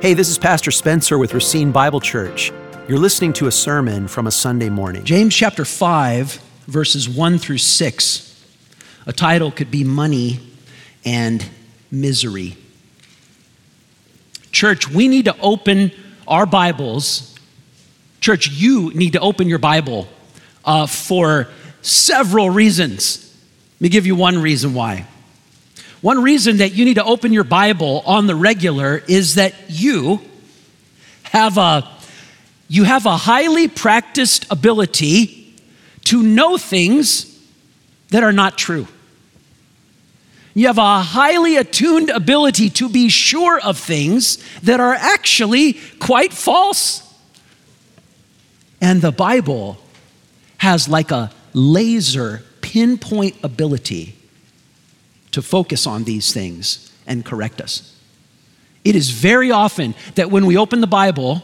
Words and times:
Hey, 0.00 0.14
this 0.14 0.28
is 0.28 0.38
Pastor 0.38 0.70
Spencer 0.70 1.18
with 1.18 1.34
Racine 1.34 1.72
Bible 1.72 2.00
Church. 2.00 2.52
You're 2.88 2.98
listening 2.98 3.32
to 3.34 3.48
a 3.48 3.50
sermon 3.50 4.06
from 4.06 4.26
a 4.26 4.30
Sunday 4.30 4.70
morning. 4.70 5.04
James 5.04 5.34
chapter 5.34 5.64
5, 5.64 6.40
verses 6.66 7.08
1 7.08 7.38
through 7.38 7.58
6. 7.58 8.46
A 9.06 9.12
title 9.12 9.50
could 9.50 9.70
be 9.70 9.84
Money 9.84 10.40
and 11.04 11.44
Misery. 11.90 12.56
Church, 14.52 14.88
we 14.88 15.08
need 15.08 15.24
to 15.24 15.36
open 15.40 15.90
our 16.26 16.46
Bibles. 16.46 17.34
Church, 18.20 18.48
you 18.48 18.92
need 18.94 19.14
to 19.14 19.20
open 19.20 19.48
your 19.48 19.58
Bible 19.58 20.06
uh, 20.64 20.86
for 20.86 21.48
several 21.82 22.50
reasons. 22.50 23.36
Let 23.76 23.80
me 23.80 23.88
give 23.88 24.06
you 24.06 24.14
one 24.14 24.40
reason 24.40 24.74
why. 24.74 25.06
One 26.00 26.22
reason 26.22 26.58
that 26.58 26.74
you 26.74 26.84
need 26.84 26.94
to 26.94 27.04
open 27.04 27.32
your 27.32 27.44
Bible 27.44 28.02
on 28.06 28.26
the 28.26 28.36
regular 28.36 29.02
is 29.08 29.34
that 29.34 29.54
you 29.68 30.20
have 31.24 31.58
a 31.58 31.88
you 32.68 32.84
have 32.84 33.06
a 33.06 33.16
highly 33.16 33.66
practiced 33.66 34.46
ability 34.50 35.56
to 36.04 36.22
know 36.22 36.58
things 36.58 37.38
that 38.10 38.22
are 38.22 38.32
not 38.32 38.58
true. 38.58 38.86
You 40.54 40.66
have 40.66 40.78
a 40.78 41.00
highly 41.00 41.56
attuned 41.56 42.10
ability 42.10 42.68
to 42.70 42.88
be 42.88 43.08
sure 43.08 43.58
of 43.60 43.78
things 43.78 44.38
that 44.60 44.80
are 44.80 44.92
actually 44.92 45.74
quite 45.98 46.32
false. 46.32 47.02
And 48.80 49.00
the 49.00 49.12
Bible 49.12 49.78
has 50.58 50.88
like 50.88 51.10
a 51.10 51.30
laser 51.54 52.42
pinpoint 52.60 53.36
ability 53.42 54.17
to 55.38 55.42
focus 55.42 55.86
on 55.86 56.02
these 56.02 56.32
things 56.32 56.92
and 57.06 57.24
correct 57.24 57.60
us. 57.60 57.94
It 58.84 58.96
is 58.96 59.10
very 59.10 59.52
often 59.52 59.94
that 60.16 60.32
when 60.32 60.46
we 60.46 60.56
open 60.56 60.80
the 60.80 60.88
Bible, 60.88 61.42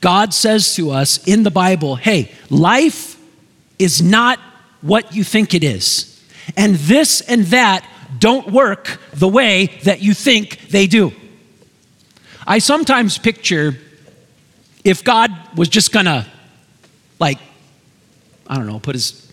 God 0.00 0.34
says 0.34 0.74
to 0.74 0.90
us 0.90 1.24
in 1.28 1.44
the 1.44 1.50
Bible, 1.50 1.94
hey, 1.94 2.32
life 2.48 3.16
is 3.78 4.02
not 4.02 4.40
what 4.80 5.14
you 5.14 5.22
think 5.22 5.54
it 5.54 5.62
is. 5.62 6.20
And 6.56 6.74
this 6.74 7.20
and 7.20 7.44
that 7.46 7.88
don't 8.18 8.50
work 8.50 8.98
the 9.12 9.28
way 9.28 9.78
that 9.84 10.02
you 10.02 10.12
think 10.12 10.68
they 10.68 10.88
do. 10.88 11.12
I 12.44 12.58
sometimes 12.58 13.16
picture 13.16 13.78
if 14.82 15.04
God 15.04 15.30
was 15.56 15.68
just 15.68 15.92
gonna, 15.92 16.26
like, 17.20 17.38
I 18.48 18.56
don't 18.56 18.66
know, 18.66 18.80
put 18.80 18.96
his 18.96 19.30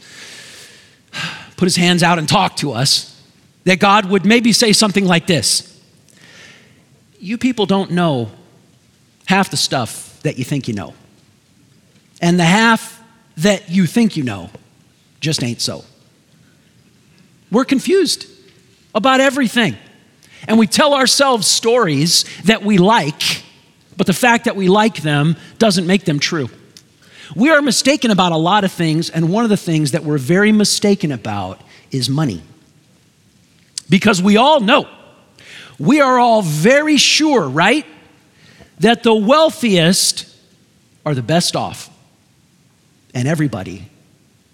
put 1.57 1.66
his 1.66 1.77
hands 1.77 2.03
out 2.03 2.19
and 2.19 2.29
talk 2.29 2.57
to 2.57 2.73
us, 2.73 3.16
that 3.67 3.79
God 3.79 4.05
would 4.05 4.25
maybe 4.25 4.53
say 4.53 4.71
something 4.71 5.05
like 5.05 5.27
this 5.27 5.77
You 7.19 7.37
people 7.37 7.65
don't 7.65 7.91
know 7.91 8.31
half 9.25 9.51
the 9.51 9.57
stuff 9.57 10.19
that 10.23 10.37
you 10.37 10.45
think 10.45 10.69
you 10.69 10.73
know, 10.73 10.93
and 12.21 12.39
the 12.39 12.45
half 12.45 13.03
that 13.38 13.69
you 13.69 13.85
think 13.85 14.15
you 14.15 14.23
know 14.23 14.49
just 15.19 15.43
ain't 15.43 15.59
so. 15.59 15.83
We're 17.51 17.65
confused 17.65 18.27
about 18.95 19.19
everything. 19.19 19.75
And 20.47 20.57
we 20.57 20.67
tell 20.67 20.93
ourselves 20.93 21.45
stories 21.45 22.23
that 22.45 22.63
we 22.63 22.77
like, 22.77 23.43
but 23.97 24.07
the 24.07 24.13
fact 24.13 24.45
that 24.45 24.55
we 24.55 24.69
like 24.69 25.01
them 25.01 25.35
doesn't 25.57 25.85
make 25.85 26.05
them 26.05 26.19
true. 26.19 26.49
We 27.35 27.49
are 27.49 27.61
mistaken 27.61 28.11
about 28.11 28.31
a 28.31 28.38
lot 28.38 28.63
of 28.63 28.71
things, 28.71 29.09
and 29.09 29.29
one 29.29 29.43
of 29.43 29.49
the 29.49 29.57
things 29.57 29.91
that 29.91 30.03
we're 30.05 30.17
very 30.17 30.53
mistaken 30.53 31.11
about 31.11 31.59
is 31.91 32.07
money. 32.07 32.43
Because 33.89 34.21
we 34.21 34.38
all 34.38 34.59
know, 34.59 34.88
we 35.80 36.02
are 36.02 36.17
all 36.17 36.41
very 36.41 36.97
sure, 36.97 37.47
right, 37.47 37.85
that 38.79 39.03
the 39.03 39.13
wealthiest 39.13 40.33
are 41.05 41.16
the 41.16 41.23
best 41.23 41.55
off. 41.55 41.89
And 43.13 43.27
everybody 43.27 43.89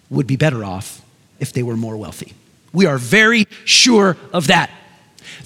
would 0.09 0.27
be 0.27 0.35
better 0.35 0.63
off 0.63 1.01
if 1.39 1.51
they 1.51 1.63
were 1.63 1.75
more 1.75 1.97
wealthy. 1.97 2.33
We 2.71 2.85
are 2.85 2.97
very 2.97 3.45
sure 3.65 4.17
of 4.31 4.47
that. 4.47 4.69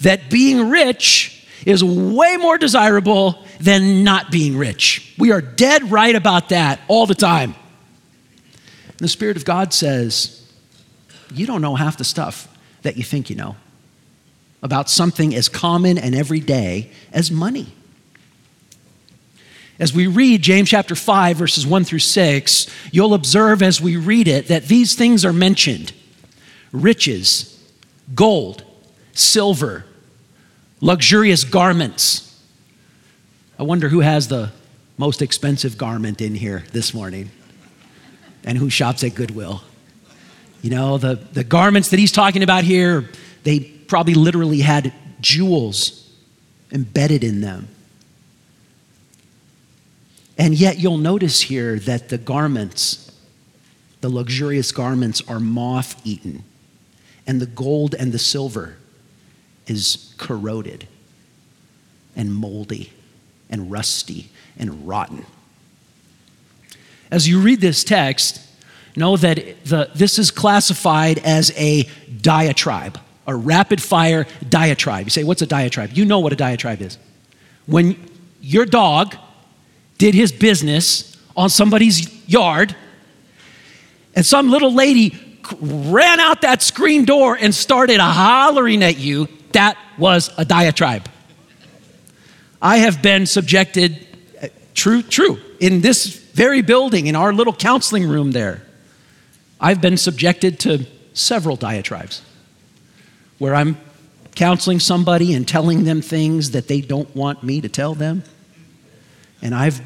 That 0.02 0.30
being 0.30 0.70
rich 0.70 1.46
is 1.66 1.84
way 1.84 2.38
more 2.38 2.58
desirable 2.58 3.44
than 3.60 4.04
not 4.04 4.32
being 4.32 4.58
rich. 4.58 5.14
We 5.18 5.32
are 5.32 5.42
dead 5.42 5.92
right 5.92 6.16
about 6.16 6.50
that 6.50 6.80
all 6.88 7.06
the 7.06 7.16
time. 7.16 7.56
And 8.88 9.00
the 9.00 9.08
Spirit 9.08 9.38
of 9.38 9.46
God 9.46 9.74
says, 9.74 10.46
You 11.34 11.46
don't 11.46 11.62
know 11.62 11.76
half 11.76 11.98
the 11.98 12.04
stuff 12.04 12.48
that 12.84 12.98
you 12.98 13.04
think 13.04 13.30
you 13.30 13.36
know 13.36 13.56
about 14.62 14.90
something 14.90 15.36
as 15.36 15.50
common 15.50 15.98
and 15.98 16.16
everyday 16.16 16.90
as 17.12 17.32
money. 17.32 17.68
As 19.80 19.94
we 19.94 20.08
read 20.08 20.42
James 20.42 20.70
chapter 20.70 20.96
5, 20.96 21.38
verses 21.38 21.68
1 21.68 21.84
through 21.84 22.00
6, 22.00 22.68
you'll 22.92 23.14
observe 23.14 23.62
as 23.62 23.80
we 23.80 23.96
read 23.96 24.28
it 24.28 24.48
that 24.48 24.66
these 24.66 24.96
things 24.96 25.24
are 25.24 25.34
mentioned 25.34 25.94
riches, 26.72 27.54
gold, 28.16 28.64
silver, 29.14 29.86
luxurious 30.82 31.44
garments. 31.44 32.24
I 33.60 33.64
wonder 33.64 33.90
who 33.90 34.00
has 34.00 34.28
the 34.28 34.52
most 34.98 35.22
expensive 35.22 35.78
garment 35.78 36.22
in 36.22 36.36
here 36.36 36.64
this 36.72 36.94
morning 36.94 37.30
and 38.44 38.58
who 38.58 38.70
shops 38.70 39.04
at 39.04 39.14
Goodwill. 39.14 39.62
You 40.64 40.72
know, 40.72 40.98
the, 40.98 41.16
the 41.16 41.44
garments 41.44 41.90
that 41.90 42.00
he's 42.00 42.12
talking 42.12 42.42
about 42.42 42.64
here, 42.64 43.10
they 43.44 43.77
probably 43.88 44.14
literally 44.14 44.60
had 44.60 44.94
jewels 45.20 46.10
embedded 46.72 47.24
in 47.24 47.42
them. 47.42 47.68
And 50.38 50.54
yet, 50.54 50.78
you'll 50.78 50.98
notice 50.98 51.42
here 51.42 51.80
that 51.80 52.10
the 52.10 52.18
garments, 52.18 53.12
the 54.02 54.10
luxurious 54.10 54.72
garments, 54.72 55.22
are 55.28 55.40
moth 55.40 56.00
eaten, 56.06 56.44
and 57.26 57.42
the 57.42 57.48
gold 57.48 57.96
and 57.96 58.12
the 58.12 58.20
silver 58.20 58.78
is 59.66 60.14
corroded 60.18 60.88
and 62.16 62.34
moldy 62.34 62.94
and 63.50 63.72
rusty 63.72 64.30
and 64.58 64.88
rotten. 64.88 65.26
As 67.10 67.28
you 67.28 67.40
read 67.40 67.62
this 67.62 67.84
text, 67.84 68.42
know 68.96 69.18
that 69.18 69.64
the, 69.66 69.90
this 69.96 70.20
is 70.20 70.30
classified 70.30 71.20
as 71.20 71.52
a 71.58 71.90
diatribe 72.22 73.00
a 73.28 73.36
rapid 73.36 73.82
fire 73.82 74.26
diatribe. 74.48 75.06
You 75.06 75.10
say, 75.10 75.24
What's 75.24 75.42
a 75.42 75.46
diatribe? 75.46 75.92
You 75.94 76.06
know 76.06 76.20
what 76.20 76.34
a 76.34 76.36
diatribe 76.36 76.82
is. 76.82 76.98
When 77.66 78.10
your 78.42 78.66
dog 78.66 79.16
did 79.98 80.14
his 80.16 80.32
business 80.32 81.16
on 81.36 81.50
somebody's 81.50 82.28
yard, 82.28 82.76
and 84.16 84.26
some 84.26 84.50
little 84.50 84.74
lady 84.74 85.20
ran 85.60 86.20
out 86.20 86.42
that 86.42 86.64
screen 86.64 87.06
door 87.06 87.38
and 87.40 87.54
started 87.54 88.00
hollering 88.00 88.82
at 88.84 88.98
you, 88.98 89.28
that 89.52 89.78
was 89.98 90.32
a 90.38 90.46
diatribe. 90.46 91.08
I 92.62 92.78
have 92.78 93.02
been 93.02 93.26
subjected, 93.26 94.08
uh, 94.42 94.48
true, 94.74 95.04
true, 95.04 95.40
in 95.60 95.82
this 95.82 96.08
very 96.08 96.62
building, 96.62 97.08
in 97.08 97.16
our 97.16 97.34
little 97.34 97.54
counseling 97.54 98.08
room 98.08 98.32
there, 98.32 98.64
I've 99.60 99.82
been 99.82 99.98
subjected 99.98 100.60
to 100.62 100.86
several 101.14 101.56
diatribes 101.56 102.22
where 103.38 103.56
I'm 103.56 103.78
counseling 104.36 104.80
somebody 104.80 105.34
and 105.34 105.48
telling 105.48 105.84
them 105.84 106.02
things 106.02 106.52
that 106.52 106.68
they 106.68 106.82
don't 106.82 107.14
want 107.16 107.44
me 107.44 107.62
to 107.62 107.70
tell 107.70 107.96
them. 107.96 108.24
And 109.42 109.54
I've 109.54 109.82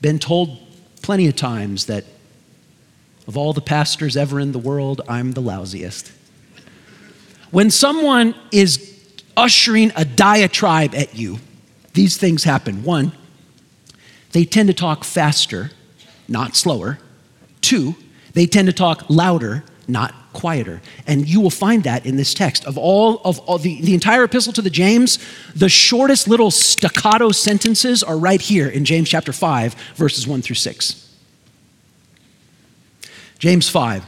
been 0.00 0.18
told 0.18 0.58
plenty 1.02 1.26
of 1.28 1.36
times 1.36 1.86
that 1.86 2.04
of 3.26 3.36
all 3.36 3.52
the 3.52 3.60
pastors 3.60 4.16
ever 4.16 4.40
in 4.40 4.52
the 4.52 4.58
world, 4.58 5.00
I'm 5.08 5.32
the 5.32 5.42
lousiest. 5.42 6.10
When 7.50 7.70
someone 7.70 8.34
is 8.50 8.88
ushering 9.36 9.92
a 9.94 10.04
diatribe 10.04 10.94
at 10.94 11.14
you, 11.16 11.38
these 11.94 12.16
things 12.16 12.44
happen. 12.44 12.82
One, 12.82 13.12
they 14.32 14.44
tend 14.44 14.68
to 14.68 14.74
talk 14.74 15.04
faster, 15.04 15.70
not 16.26 16.56
slower. 16.56 16.98
Two, 17.60 17.94
they 18.32 18.46
tend 18.46 18.66
to 18.66 18.72
talk 18.72 19.04
louder, 19.08 19.62
not 19.92 20.14
quieter. 20.32 20.80
And 21.06 21.28
you 21.28 21.40
will 21.40 21.50
find 21.50 21.84
that 21.84 22.04
in 22.06 22.16
this 22.16 22.34
text. 22.34 22.64
Of 22.64 22.76
all 22.78 23.20
of 23.24 23.38
all 23.40 23.58
the, 23.58 23.80
the 23.82 23.94
entire 23.94 24.24
epistle 24.24 24.52
to 24.54 24.62
the 24.62 24.70
James, 24.70 25.18
the 25.54 25.68
shortest 25.68 26.26
little 26.26 26.50
staccato 26.50 27.30
sentences 27.30 28.02
are 28.02 28.18
right 28.18 28.40
here 28.40 28.68
in 28.68 28.84
James 28.84 29.08
chapter 29.08 29.32
5, 29.32 29.74
verses 29.94 30.26
1 30.26 30.42
through 30.42 30.56
6. 30.56 30.98
James 33.38 33.68
5, 33.68 34.04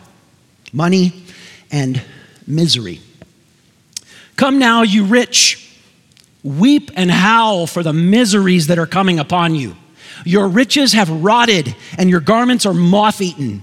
money 0.72 1.12
and 1.70 2.00
misery. 2.46 3.00
Come 4.36 4.58
now, 4.58 4.82
you 4.82 5.04
rich, 5.04 5.76
weep 6.42 6.90
and 6.94 7.10
howl 7.10 7.66
for 7.66 7.82
the 7.82 7.92
miseries 7.92 8.68
that 8.68 8.78
are 8.78 8.86
coming 8.86 9.18
upon 9.18 9.54
you. 9.54 9.76
Your 10.24 10.48
riches 10.48 10.92
have 10.92 11.10
rotted, 11.10 11.74
and 11.98 12.08
your 12.08 12.20
garments 12.20 12.64
are 12.64 12.74
moth 12.74 13.20
eaten. 13.20 13.62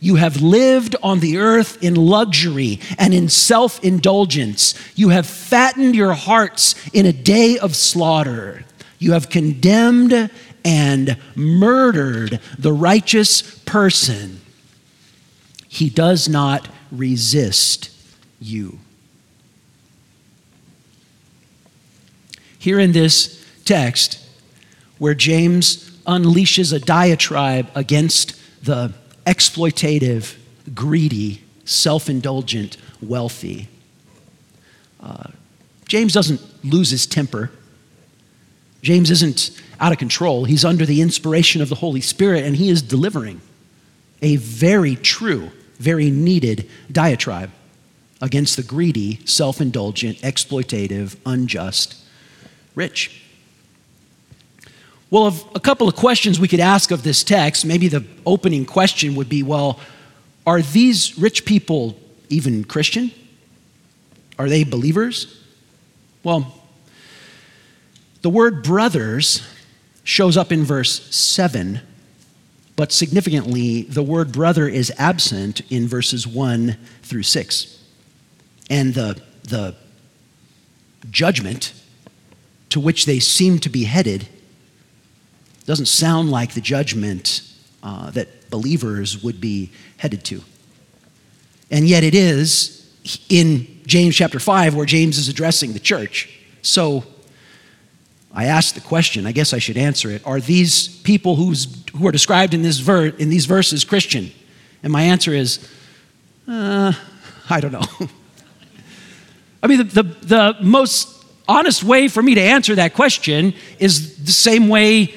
You 0.00 0.14
have 0.16 0.40
lived 0.40 0.94
on 1.02 1.20
the 1.20 1.38
earth 1.38 1.82
in 1.82 1.94
luxury 1.94 2.80
and 2.98 3.12
in 3.12 3.28
self 3.28 3.82
indulgence. 3.82 4.74
You 4.94 5.08
have 5.08 5.26
fattened 5.26 5.96
your 5.96 6.12
hearts 6.12 6.74
in 6.92 7.04
a 7.06 7.12
day 7.12 7.58
of 7.58 7.74
slaughter. 7.74 8.64
You 8.98 9.12
have 9.12 9.28
condemned 9.28 10.30
and 10.64 11.16
murdered 11.34 12.40
the 12.58 12.72
righteous 12.72 13.42
person. 13.60 14.40
He 15.68 15.90
does 15.90 16.28
not 16.28 16.68
resist 16.90 17.90
you. 18.40 18.78
Here 22.58 22.78
in 22.78 22.92
this 22.92 23.44
text, 23.64 24.24
where 24.98 25.14
James 25.14 25.90
unleashes 26.06 26.72
a 26.72 26.78
diatribe 26.78 27.70
against 27.74 28.34
the 28.64 28.92
exploitative, 29.28 30.36
greedy, 30.74 31.42
self 31.64 32.08
indulgent, 32.08 32.78
wealthy. 33.02 33.68
Uh, 35.00 35.30
James 35.86 36.12
doesn't 36.14 36.40
lose 36.64 36.90
his 36.90 37.06
temper. 37.06 37.50
James 38.80 39.10
isn't 39.10 39.50
out 39.80 39.92
of 39.92 39.98
control. 39.98 40.44
He's 40.44 40.64
under 40.64 40.86
the 40.86 41.02
inspiration 41.02 41.60
of 41.60 41.68
the 41.68 41.74
Holy 41.76 42.00
Spirit, 42.00 42.44
and 42.44 42.56
he 42.56 42.70
is 42.70 42.80
delivering 42.80 43.40
a 44.22 44.36
very 44.36 44.96
true, 44.96 45.50
very 45.78 46.10
needed 46.10 46.68
diatribe 46.90 47.50
against 48.20 48.56
the 48.56 48.62
greedy, 48.62 49.20
self 49.26 49.60
indulgent, 49.60 50.18
exploitative, 50.18 51.16
unjust 51.26 51.96
rich. 52.74 53.27
Well, 55.10 55.34
a 55.54 55.60
couple 55.60 55.88
of 55.88 55.96
questions 55.96 56.38
we 56.38 56.48
could 56.48 56.60
ask 56.60 56.90
of 56.90 57.02
this 57.02 57.24
text. 57.24 57.64
Maybe 57.64 57.88
the 57.88 58.04
opening 58.26 58.66
question 58.66 59.14
would 59.14 59.28
be 59.28 59.42
well, 59.42 59.80
are 60.46 60.60
these 60.60 61.18
rich 61.18 61.46
people 61.46 61.98
even 62.28 62.64
Christian? 62.64 63.10
Are 64.38 64.48
they 64.50 64.64
believers? 64.64 65.42
Well, 66.22 66.54
the 68.20 68.28
word 68.28 68.62
brothers 68.62 69.42
shows 70.04 70.36
up 70.36 70.52
in 70.52 70.64
verse 70.64 71.14
7, 71.14 71.80
but 72.76 72.92
significantly, 72.92 73.82
the 73.82 74.02
word 74.02 74.30
brother 74.32 74.68
is 74.68 74.92
absent 74.98 75.62
in 75.70 75.88
verses 75.88 76.26
1 76.26 76.76
through 77.02 77.22
6. 77.22 77.82
And 78.68 78.92
the, 78.92 79.20
the 79.44 79.74
judgment 81.10 81.72
to 82.68 82.80
which 82.80 83.06
they 83.06 83.18
seem 83.18 83.58
to 83.60 83.70
be 83.70 83.84
headed 83.84 84.28
doesn't 85.68 85.84
sound 85.84 86.30
like 86.30 86.54
the 86.54 86.62
judgment 86.62 87.42
uh, 87.82 88.10
that 88.12 88.48
believers 88.48 89.22
would 89.22 89.38
be 89.38 89.70
headed 89.98 90.24
to. 90.24 90.42
And 91.70 91.86
yet 91.86 92.02
it 92.02 92.14
is 92.14 92.90
in 93.28 93.82
James 93.86 94.16
chapter 94.16 94.40
5 94.40 94.74
where 94.74 94.86
James 94.86 95.18
is 95.18 95.28
addressing 95.28 95.74
the 95.74 95.78
church. 95.78 96.40
So 96.62 97.04
I 98.32 98.46
ask 98.46 98.74
the 98.74 98.80
question, 98.80 99.26
I 99.26 99.32
guess 99.32 99.52
I 99.52 99.58
should 99.58 99.76
answer 99.76 100.08
it. 100.08 100.26
Are 100.26 100.40
these 100.40 100.88
people 101.02 101.36
who's, 101.36 101.84
who 101.94 102.08
are 102.08 102.12
described 102.12 102.54
in, 102.54 102.62
this 102.62 102.78
ver- 102.78 103.08
in 103.18 103.28
these 103.28 103.44
verses 103.44 103.84
Christian? 103.84 104.32
And 104.82 104.90
my 104.90 105.02
answer 105.02 105.34
is, 105.34 105.68
uh, 106.48 106.94
I 107.50 107.60
don't 107.60 107.72
know. 107.72 107.84
I 109.62 109.66
mean, 109.66 109.86
the, 109.86 110.02
the, 110.02 110.02
the 110.02 110.56
most 110.62 111.26
honest 111.46 111.84
way 111.84 112.08
for 112.08 112.22
me 112.22 112.36
to 112.36 112.40
answer 112.40 112.74
that 112.76 112.94
question 112.94 113.52
is 113.78 114.24
the 114.24 114.32
same 114.32 114.68
way 114.68 115.12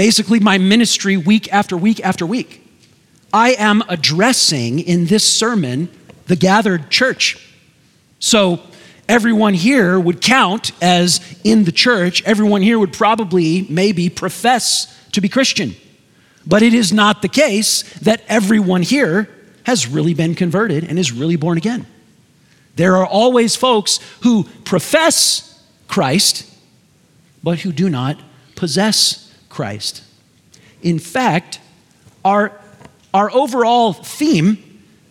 basically 0.00 0.40
my 0.40 0.56
ministry 0.56 1.18
week 1.18 1.52
after 1.52 1.76
week 1.76 2.00
after 2.00 2.24
week. 2.24 2.66
I 3.34 3.50
am 3.58 3.82
addressing 3.86 4.78
in 4.78 5.04
this 5.04 5.28
sermon 5.28 5.90
the 6.26 6.36
gathered 6.36 6.88
church. 6.88 7.36
So 8.18 8.60
everyone 9.10 9.52
here 9.52 10.00
would 10.00 10.22
count 10.22 10.72
as 10.80 11.20
in 11.44 11.64
the 11.64 11.70
church. 11.70 12.22
Everyone 12.24 12.62
here 12.62 12.78
would 12.78 12.94
probably, 12.94 13.66
maybe, 13.68 14.08
profess 14.08 14.86
to 15.12 15.20
be 15.20 15.28
Christian. 15.28 15.76
But 16.46 16.62
it 16.62 16.72
is 16.72 16.94
not 16.94 17.20
the 17.20 17.28
case 17.28 17.82
that 17.98 18.22
everyone 18.26 18.80
here 18.80 19.28
has 19.64 19.86
really 19.86 20.14
been 20.14 20.34
converted 20.34 20.82
and 20.82 20.98
is 20.98 21.12
really 21.12 21.36
born 21.36 21.58
again. 21.58 21.84
There 22.76 22.96
are 22.96 23.06
always 23.06 23.54
folks 23.54 24.00
who 24.22 24.44
profess 24.64 25.62
Christ, 25.88 26.50
but 27.42 27.58
who 27.58 27.70
do 27.70 27.90
not 27.90 28.18
possess 28.56 29.29
Christ. 29.60 30.02
In 30.80 30.98
fact, 30.98 31.60
our, 32.24 32.58
our 33.12 33.30
overall 33.30 33.92
theme 33.92 34.56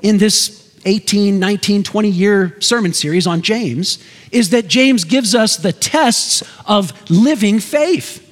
in 0.01 0.17
this 0.17 0.75
18, 0.85 1.37
19, 1.37 1.83
20 1.83 2.09
year 2.09 2.59
sermon 2.59 2.91
series 2.91 3.27
on 3.27 3.43
James 3.43 4.03
is 4.31 4.49
that 4.49 4.67
James 4.67 5.03
gives 5.03 5.35
us 5.35 5.55
the 5.55 5.71
tests 5.71 6.41
of 6.65 7.11
living 7.11 7.59
faith. 7.59 8.27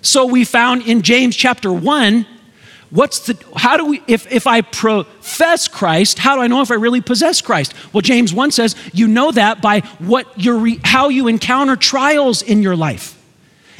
So 0.00 0.24
we 0.24 0.46
found 0.46 0.80
in 0.86 1.02
James 1.02 1.36
chapter 1.36 1.70
1 1.70 2.24
what's 2.88 3.20
the 3.26 3.36
how 3.54 3.76
do 3.76 3.84
we 3.84 4.02
if 4.08 4.32
if 4.32 4.48
i 4.48 4.60
profess 4.60 5.68
christ 5.68 6.18
how 6.18 6.34
do 6.34 6.42
i 6.42 6.48
know 6.48 6.60
if 6.60 6.72
i 6.72 6.74
really 6.74 7.00
possess 7.00 7.40
christ 7.40 7.72
well 7.92 8.00
james 8.00 8.34
1 8.34 8.50
says 8.50 8.74
you 8.92 9.06
know 9.06 9.30
that 9.30 9.62
by 9.62 9.78
what 10.00 10.26
your 10.36 10.66
how 10.82 11.08
you 11.08 11.28
encounter 11.28 11.76
trials 11.76 12.42
in 12.42 12.64
your 12.64 12.74
life 12.74 13.19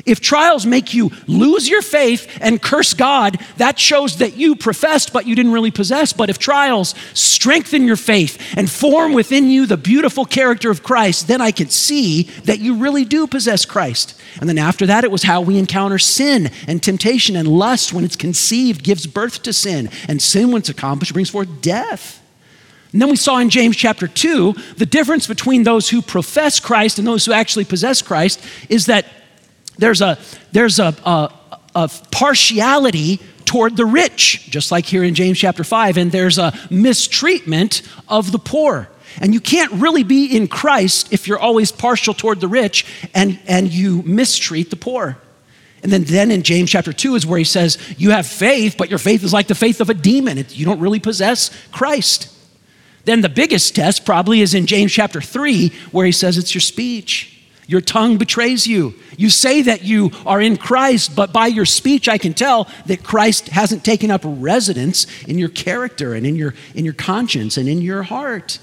if 0.06 0.20
trials 0.20 0.66
make 0.66 0.94
you 0.94 1.10
lose 1.26 1.68
your 1.68 1.82
faith 1.82 2.38
and 2.40 2.60
curse 2.60 2.94
God, 2.94 3.38
that 3.56 3.78
shows 3.78 4.18
that 4.18 4.36
you 4.36 4.56
professed 4.56 5.12
but 5.12 5.26
you 5.26 5.34
didn't 5.34 5.52
really 5.52 5.70
possess. 5.70 6.12
But 6.12 6.30
if 6.30 6.38
trials 6.38 6.94
strengthen 7.14 7.84
your 7.84 7.96
faith 7.96 8.40
and 8.56 8.70
form 8.70 9.12
within 9.12 9.50
you 9.50 9.66
the 9.66 9.76
beautiful 9.76 10.24
character 10.24 10.70
of 10.70 10.82
Christ, 10.82 11.28
then 11.28 11.40
I 11.40 11.50
can 11.50 11.68
see 11.68 12.24
that 12.44 12.60
you 12.60 12.76
really 12.76 13.04
do 13.04 13.26
possess 13.26 13.64
Christ. 13.64 14.20
And 14.40 14.48
then 14.48 14.58
after 14.58 14.86
that, 14.86 15.04
it 15.04 15.10
was 15.10 15.22
how 15.22 15.40
we 15.40 15.58
encounter 15.58 15.98
sin 15.98 16.50
and 16.66 16.82
temptation 16.82 17.36
and 17.36 17.48
lust 17.48 17.92
when 17.92 18.04
it's 18.04 18.16
conceived 18.16 18.82
gives 18.82 19.06
birth 19.06 19.42
to 19.42 19.52
sin. 19.52 19.90
And 20.08 20.20
sin, 20.22 20.50
when 20.50 20.60
it's 20.60 20.68
accomplished, 20.68 21.12
brings 21.12 21.30
forth 21.30 21.60
death. 21.60 22.20
And 22.92 23.00
then 23.00 23.08
we 23.08 23.16
saw 23.16 23.38
in 23.38 23.50
James 23.50 23.76
chapter 23.76 24.08
2 24.08 24.54
the 24.76 24.86
difference 24.86 25.26
between 25.26 25.62
those 25.62 25.88
who 25.88 26.02
profess 26.02 26.58
Christ 26.58 26.98
and 26.98 27.06
those 27.06 27.24
who 27.24 27.32
actually 27.32 27.64
possess 27.64 28.02
Christ 28.02 28.44
is 28.68 28.86
that 28.86 29.06
there's 29.80 30.00
a, 30.00 30.18
there's 30.52 30.78
a, 30.78 30.94
a, 31.04 31.32
a 31.74 31.90
partiality 32.12 33.20
toward 33.44 33.76
the 33.76 33.86
rich, 33.86 34.48
just 34.48 34.70
like 34.70 34.86
here 34.86 35.02
in 35.02 35.14
James 35.14 35.38
chapter 35.38 35.64
5, 35.64 35.96
and 35.96 36.12
there's 36.12 36.38
a 36.38 36.52
mistreatment 36.70 37.82
of 38.08 38.30
the 38.30 38.38
poor. 38.38 38.88
And 39.20 39.34
you 39.34 39.40
can't 39.40 39.72
really 39.72 40.04
be 40.04 40.36
in 40.36 40.46
Christ 40.46 41.12
if 41.12 41.26
you're 41.26 41.38
always 41.38 41.72
partial 41.72 42.14
toward 42.14 42.40
the 42.40 42.46
rich 42.46 42.86
and, 43.12 43.40
and 43.48 43.72
you 43.72 44.02
mistreat 44.02 44.70
the 44.70 44.76
poor. 44.76 45.18
And 45.82 45.90
then, 45.90 46.04
then 46.04 46.30
in 46.30 46.42
James 46.42 46.70
chapter 46.70 46.92
2 46.92 47.16
is 47.16 47.26
where 47.26 47.38
he 47.38 47.44
says, 47.44 47.78
You 47.96 48.10
have 48.10 48.26
faith, 48.26 48.76
but 48.78 48.90
your 48.90 48.98
faith 48.98 49.24
is 49.24 49.32
like 49.32 49.48
the 49.48 49.54
faith 49.54 49.80
of 49.80 49.90
a 49.90 49.94
demon. 49.94 50.38
It, 50.38 50.56
you 50.56 50.64
don't 50.64 50.78
really 50.78 51.00
possess 51.00 51.50
Christ. 51.72 52.32
Then 53.04 53.22
the 53.22 53.30
biggest 53.30 53.74
test 53.74 54.04
probably 54.04 54.42
is 54.42 54.54
in 54.54 54.66
James 54.66 54.92
chapter 54.92 55.20
3, 55.20 55.72
where 55.90 56.06
he 56.06 56.12
says, 56.12 56.38
It's 56.38 56.54
your 56.54 56.60
speech. 56.60 57.39
Your 57.70 57.80
tongue 57.80 58.16
betrays 58.16 58.66
you. 58.66 58.94
You 59.16 59.30
say 59.30 59.62
that 59.62 59.84
you 59.84 60.10
are 60.26 60.40
in 60.40 60.56
Christ, 60.56 61.14
but 61.14 61.32
by 61.32 61.46
your 61.46 61.64
speech, 61.64 62.08
I 62.08 62.18
can 62.18 62.34
tell 62.34 62.68
that 62.86 63.04
Christ 63.04 63.46
hasn't 63.46 63.84
taken 63.84 64.10
up 64.10 64.22
residence 64.24 65.06
in 65.22 65.38
your 65.38 65.50
character 65.50 66.14
and 66.14 66.26
in 66.26 66.34
your, 66.34 66.52
in 66.74 66.84
your 66.84 66.94
conscience 66.94 67.56
and 67.56 67.68
in 67.68 67.80
your 67.80 68.02
heart. 68.02 68.58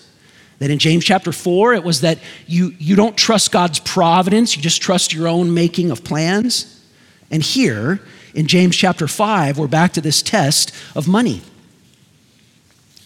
That 0.60 0.72
in 0.72 0.78
James 0.78 1.06
chapter 1.06 1.32
4, 1.32 1.76
it 1.76 1.86
was 1.86 2.02
that 2.02 2.20
you, 2.48 2.74
you 2.80 2.98
don't 2.98 3.16
trust 3.16 3.54
God's 3.54 3.80
providence, 3.80 4.58
you 4.58 4.62
just 4.62 4.82
trust 4.82 5.14
your 5.14 5.30
own 5.30 5.54
making 5.54 5.90
of 5.90 6.04
plans. 6.04 6.84
And 7.32 7.42
here, 7.42 8.02
in 8.34 8.46
James 8.46 8.76
chapter 8.76 9.08
5, 9.08 9.58
we're 9.58 9.68
back 9.70 9.94
to 9.94 10.02
this 10.02 10.22
test 10.22 10.76
of 10.96 11.08
money. 11.08 11.44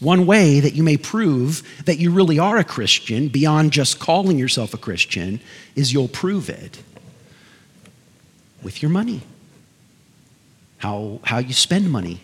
One 0.01 0.25
way 0.25 0.59
that 0.59 0.73
you 0.73 0.81
may 0.81 0.97
prove 0.97 1.61
that 1.85 1.99
you 1.99 2.09
really 2.09 2.39
are 2.39 2.57
a 2.57 2.63
Christian, 2.63 3.27
beyond 3.27 3.71
just 3.71 3.99
calling 3.99 4.39
yourself 4.39 4.73
a 4.73 4.77
Christian, 4.77 5.39
is 5.75 5.93
you'll 5.93 6.07
prove 6.07 6.49
it 6.49 6.81
with 8.63 8.81
your 8.81 8.89
money. 8.89 9.21
How, 10.79 11.19
how 11.23 11.37
you 11.37 11.53
spend 11.53 11.91
money, 11.91 12.19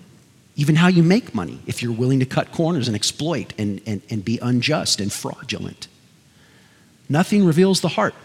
even 0.55 0.75
how 0.75 0.87
you 0.87 1.03
make 1.03 1.35
money, 1.35 1.59
if 1.67 1.83
you're 1.83 1.93
willing 1.93 2.19
to 2.19 2.25
cut 2.25 2.51
corners 2.51 2.87
and 2.87 2.95
exploit 2.95 3.53
and, 3.59 3.79
and, 3.85 4.01
and 4.09 4.25
be 4.25 4.39
unjust 4.41 4.99
and 4.99 5.13
fraudulent. 5.13 5.87
Nothing 7.07 7.45
reveals 7.45 7.81
the 7.81 7.89
heart 7.89 8.15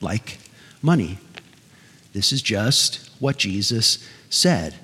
like 0.00 0.38
money. 0.82 1.18
This 2.14 2.32
is 2.32 2.42
just 2.42 3.08
what 3.20 3.36
Jesus 3.38 4.04
said. 4.28 4.74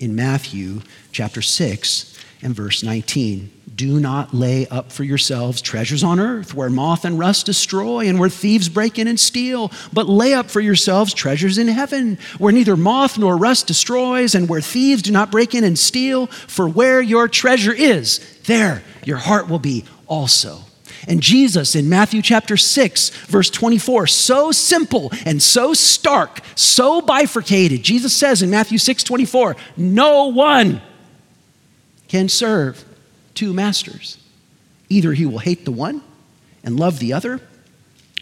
in 0.00 0.16
Matthew 0.16 0.82
chapter 1.12 1.40
6 1.40 2.15
and 2.42 2.54
verse 2.54 2.82
19. 2.82 3.52
Do 3.74 4.00
not 4.00 4.32
lay 4.32 4.66
up 4.68 4.90
for 4.90 5.04
yourselves 5.04 5.60
treasures 5.60 6.02
on 6.02 6.18
earth 6.18 6.54
where 6.54 6.70
moth 6.70 7.04
and 7.04 7.18
rust 7.18 7.44
destroy 7.46 8.08
and 8.08 8.18
where 8.18 8.30
thieves 8.30 8.70
break 8.70 8.98
in 8.98 9.06
and 9.06 9.20
steal, 9.20 9.70
but 9.92 10.08
lay 10.08 10.32
up 10.32 10.50
for 10.50 10.60
yourselves 10.60 11.12
treasures 11.12 11.58
in 11.58 11.68
heaven 11.68 12.18
where 12.38 12.52
neither 12.52 12.76
moth 12.76 13.18
nor 13.18 13.36
rust 13.36 13.66
destroys 13.66 14.34
and 14.34 14.48
where 14.48 14.62
thieves 14.62 15.02
do 15.02 15.12
not 15.12 15.30
break 15.30 15.54
in 15.54 15.64
and 15.64 15.78
steal. 15.78 16.26
For 16.26 16.66
where 16.68 17.02
your 17.02 17.28
treasure 17.28 17.74
is, 17.74 18.20
there 18.44 18.82
your 19.04 19.18
heart 19.18 19.48
will 19.48 19.58
be 19.58 19.84
also. 20.06 20.60
And 21.08 21.20
Jesus 21.20 21.76
in 21.76 21.88
Matthew 21.88 22.22
chapter 22.22 22.56
6, 22.56 23.10
verse 23.26 23.50
24, 23.50 24.06
so 24.06 24.50
simple 24.50 25.12
and 25.24 25.42
so 25.42 25.74
stark, 25.74 26.40
so 26.54 27.00
bifurcated. 27.00 27.82
Jesus 27.82 28.14
says 28.16 28.42
in 28.42 28.50
Matthew 28.50 28.78
6, 28.78 29.04
24, 29.04 29.56
no 29.76 30.26
one 30.26 30.80
can 32.08 32.28
serve 32.28 32.84
two 33.34 33.52
masters. 33.52 34.18
Either 34.88 35.12
he 35.12 35.26
will 35.26 35.38
hate 35.38 35.64
the 35.64 35.72
one 35.72 36.02
and 36.62 36.78
love 36.78 36.98
the 36.98 37.12
other, 37.12 37.40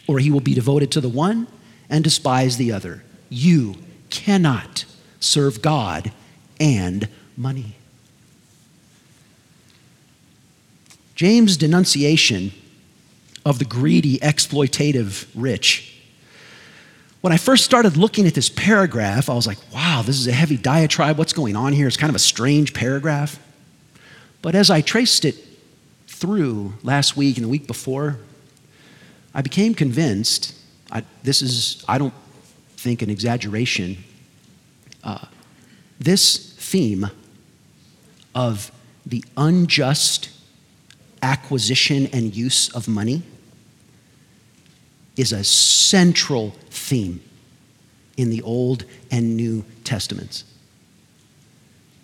or 0.07 0.19
he 0.19 0.31
will 0.31 0.41
be 0.41 0.55
devoted 0.55 0.91
to 0.91 1.01
the 1.01 1.09
one 1.09 1.47
and 1.89 2.03
despise 2.05 2.57
the 2.57 2.73
other. 2.73 3.03
You 3.29 3.77
cannot 4.11 4.85
serve 5.21 5.63
God 5.63 6.13
and 6.61 7.09
money. 7.37 7.75
James' 11.15 11.57
denunciation 11.57 12.53
of 13.45 13.59
the 13.59 13.65
greedy, 13.65 14.19
exploitative 14.19 15.27
rich. 15.35 15.91
When 17.21 17.33
I 17.33 17.37
first 17.37 17.65
started 17.65 17.97
looking 17.97 18.27
at 18.27 18.35
this 18.35 18.49
paragraph, 18.49 19.31
I 19.31 19.35
was 19.35 19.47
like, 19.47 19.59
wow, 19.73 20.03
this 20.05 20.19
is 20.19 20.27
a 20.27 20.33
heavy 20.33 20.57
diatribe. 20.57 21.17
What's 21.17 21.33
going 21.33 21.57
on 21.57 21.73
here? 21.73 21.87
It's 21.87 21.97
kind 21.97 22.11
of 22.11 22.17
a 22.17 22.21
strange 22.21 22.75
paragraph. 22.75 23.39
But 24.45 24.55
as 24.55 24.69
I 24.69 24.83
traced 24.83 25.25
it 25.25 25.37
through 26.07 26.75
last 26.83 27.17
week 27.17 27.39
and 27.39 27.47
the 27.47 27.49
week 27.49 27.67
before, 27.67 28.19
I 29.33 29.41
became 29.41 29.75
convinced 29.75 30.55
I, 30.93 31.03
this 31.23 31.41
is, 31.41 31.83
I 31.89 31.97
don't 31.97 32.13
think, 32.77 33.01
an 33.01 33.09
exaggeration. 33.09 34.05
Uh, 35.03 35.25
this 35.99 36.53
theme 36.59 37.09
of 38.35 38.71
the 39.07 39.25
unjust 39.35 40.29
acquisition 41.23 42.09
and 42.13 42.37
use 42.37 42.69
of 42.75 42.87
money 42.87 43.23
is 45.17 45.33
a 45.33 45.43
central 45.43 46.51
theme 46.69 47.23
in 48.19 48.29
the 48.29 48.43
Old 48.43 48.85
and 49.11 49.39
New 49.39 49.65
Testaments. 49.85 50.45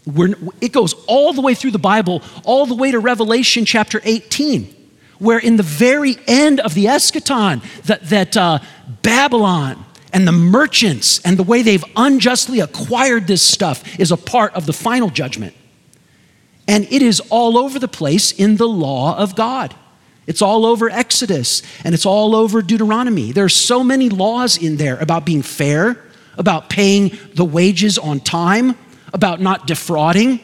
We're, 0.07 0.35
it 0.61 0.73
goes 0.73 0.95
all 1.07 1.33
the 1.33 1.43
way 1.43 1.55
through 1.55 1.73
the 1.73 1.79
Bible, 1.79 2.23
all 2.45 2.67
the 2.67 2.75
way 2.75 2.91
to 2.91 2.99
Revelation 2.99 3.65
chapter 3.65 4.01
18, 4.03 4.75
where 5.19 5.39
in 5.39 5.57
the 5.57 5.63
very 5.63 6.17
end 6.27 6.61
of 6.61 6.75
the 6.75 6.87
eschaton, 6.87 7.63
that, 7.83 8.09
that 8.09 8.37
uh, 8.37 8.59
Babylon 9.03 9.85
and 10.13 10.27
the 10.27 10.33
merchants 10.33 11.21
and 11.21 11.37
the 11.37 11.43
way 11.43 11.63
they've 11.63 11.85
unjustly 11.97 12.61
acquired 12.61 13.27
this 13.27 13.43
stuff 13.43 13.99
is 14.01 14.11
a 14.11 14.17
part 14.17 14.55
of 14.55 14.67
the 14.67 14.73
final 14.73 15.11
judgment. 15.11 15.55
And 16.67 16.85
it 16.91 17.03
is 17.03 17.21
all 17.31 17.59
over 17.59 17.79
the 17.79 17.89
place 17.89 18.33
in 18.33 18.57
the 18.57 18.69
law 18.69 19.17
of 19.17 19.37
God. 19.37 19.75
It's 20.27 20.43
all 20.43 20.65
over 20.65 20.89
Exodus 20.89 21.63
and 21.85 21.95
it's 21.95 22.07
all 22.07 22.37
over 22.37 22.63
Deuteronomy. 22.63 23.33
There 23.33 23.45
are 23.45 23.49
so 23.49 23.83
many 23.83 24.09
laws 24.09 24.57
in 24.57 24.77
there 24.77 24.97
about 24.99 25.27
being 25.27 25.43
fair, 25.43 26.03
about 26.39 26.71
paying 26.71 27.19
the 27.35 27.45
wages 27.45 27.99
on 27.99 28.21
time, 28.21 28.77
about 29.13 29.41
not 29.41 29.67
defrauding, 29.67 30.41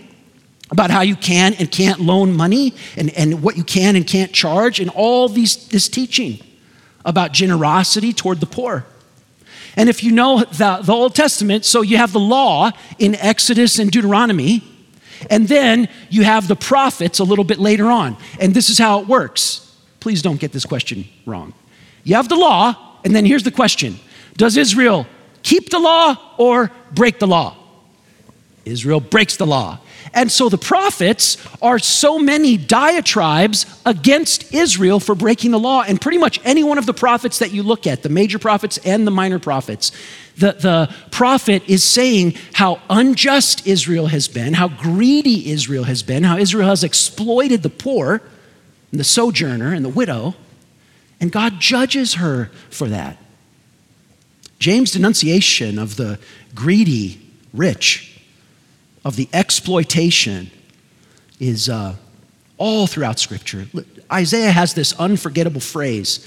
about 0.70 0.90
how 0.90 1.00
you 1.00 1.16
can 1.16 1.54
and 1.54 1.70
can't 1.70 2.00
loan 2.00 2.37
money 2.37 2.75
and, 2.96 3.11
and 3.11 3.42
what 3.42 3.56
you 3.56 3.64
can 3.64 3.96
and 3.96 4.06
can't 4.06 4.32
charge, 4.32 4.80
and 4.80 4.90
all 4.90 5.28
these, 5.28 5.68
this 5.68 5.88
teaching 5.88 6.40
about 7.04 7.32
generosity 7.32 8.12
toward 8.12 8.40
the 8.40 8.46
poor. 8.46 8.85
And 9.76 9.88
if 9.88 10.02
you 10.02 10.11
know 10.11 10.40
the, 10.40 10.80
the 10.82 10.92
Old 10.92 11.14
Testament, 11.14 11.64
so 11.64 11.82
you 11.82 11.99
have 11.99 12.12
the 12.12 12.20
law 12.20 12.70
in 12.99 13.14
Exodus 13.16 13.78
and 13.78 13.90
Deuteronomy, 13.90 14.64
and 15.30 15.46
then 15.46 15.88
you 16.11 16.25
have 16.25 16.49
the 16.49 16.56
prophets 16.56 17.18
a 17.18 17.25
little 17.25 17.44
bit 17.44 17.58
later 17.58 17.87
on. 17.87 18.16
And 18.40 18.54
this 18.54 18.68
is 18.68 18.78
how 18.78 19.00
it 19.00 19.06
works. 19.06 19.62
Please 20.00 20.23
don't 20.23 20.40
get 20.40 20.52
this 20.52 20.64
question 20.64 21.04
wrong. 21.26 21.52
You 22.04 22.14
have 22.16 22.28
the 22.28 22.37
law, 22.37 22.99
and 23.04 23.14
then 23.14 23.25
here's 23.25 23.42
the 23.42 23.50
question 23.50 23.99
Does 24.37 24.56
Israel 24.56 25.06
keep 25.42 25.70
the 25.70 25.78
law 25.78 26.35
or 26.38 26.73
break 26.92 27.18
the 27.18 27.26
law? 27.26 27.56
Israel 28.66 29.00
breaks 29.00 29.37
the 29.37 29.46
law. 29.46 29.78
And 30.12 30.30
so 30.30 30.49
the 30.49 30.58
prophets 30.58 31.37
are 31.62 31.78
so 31.78 32.18
many 32.18 32.56
diatribes 32.56 33.64
against 33.87 34.52
Israel 34.52 34.99
for 34.99 35.14
breaking 35.14 35.52
the 35.52 35.58
law. 35.58 35.82
And 35.82 36.00
pretty 36.00 36.18
much 36.18 36.40
any 36.44 36.64
one 36.64 36.76
of 36.76 36.85
the 36.85 36.92
prophets 36.92 37.38
that 37.38 37.52
you 37.52 37.62
look 37.62 37.87
at, 37.87 38.02
the 38.02 38.08
major 38.08 38.38
prophets 38.38 38.78
and 38.78 39.06
the 39.06 39.11
minor 39.11 39.38
prophets, 39.38 39.92
the, 40.37 40.52
the 40.52 40.94
prophet 41.11 41.62
is 41.68 41.85
saying 41.85 42.35
how 42.54 42.80
unjust 42.90 43.66
Israel 43.66 44.08
has 44.08 44.26
been, 44.26 44.54
how 44.54 44.68
greedy 44.68 45.50
Israel 45.50 45.85
has 45.85 46.02
been, 46.02 46.25
how 46.25 46.37
Israel 46.37 46.68
has 46.68 46.82
exploited 46.82 47.62
the 47.62 47.70
poor, 47.70 48.20
and 48.90 49.00
the 49.00 49.04
sojourner, 49.04 49.73
and 49.73 49.85
the 49.85 49.90
widow. 49.90 50.35
And 51.20 51.30
God 51.30 51.61
judges 51.61 52.14
her 52.14 52.50
for 52.70 52.88
that. 52.88 53.16
James' 54.58 54.92
denunciation 54.92 55.78
of 55.78 55.96
the 55.96 56.18
greedy 56.54 57.20
rich 57.52 58.15
of 59.07 59.15
the 59.15 59.29
exploitation 59.33 60.51
is 61.39 61.69
uh, 61.69 61.95
all 62.59 62.89
throughout 62.89 63.21
Scripture. 63.21 63.69
Isaiah 64.13 64.51
has 64.51 64.75
this 64.75 64.93
unforgettable 64.95 65.61
phrase 65.61 66.27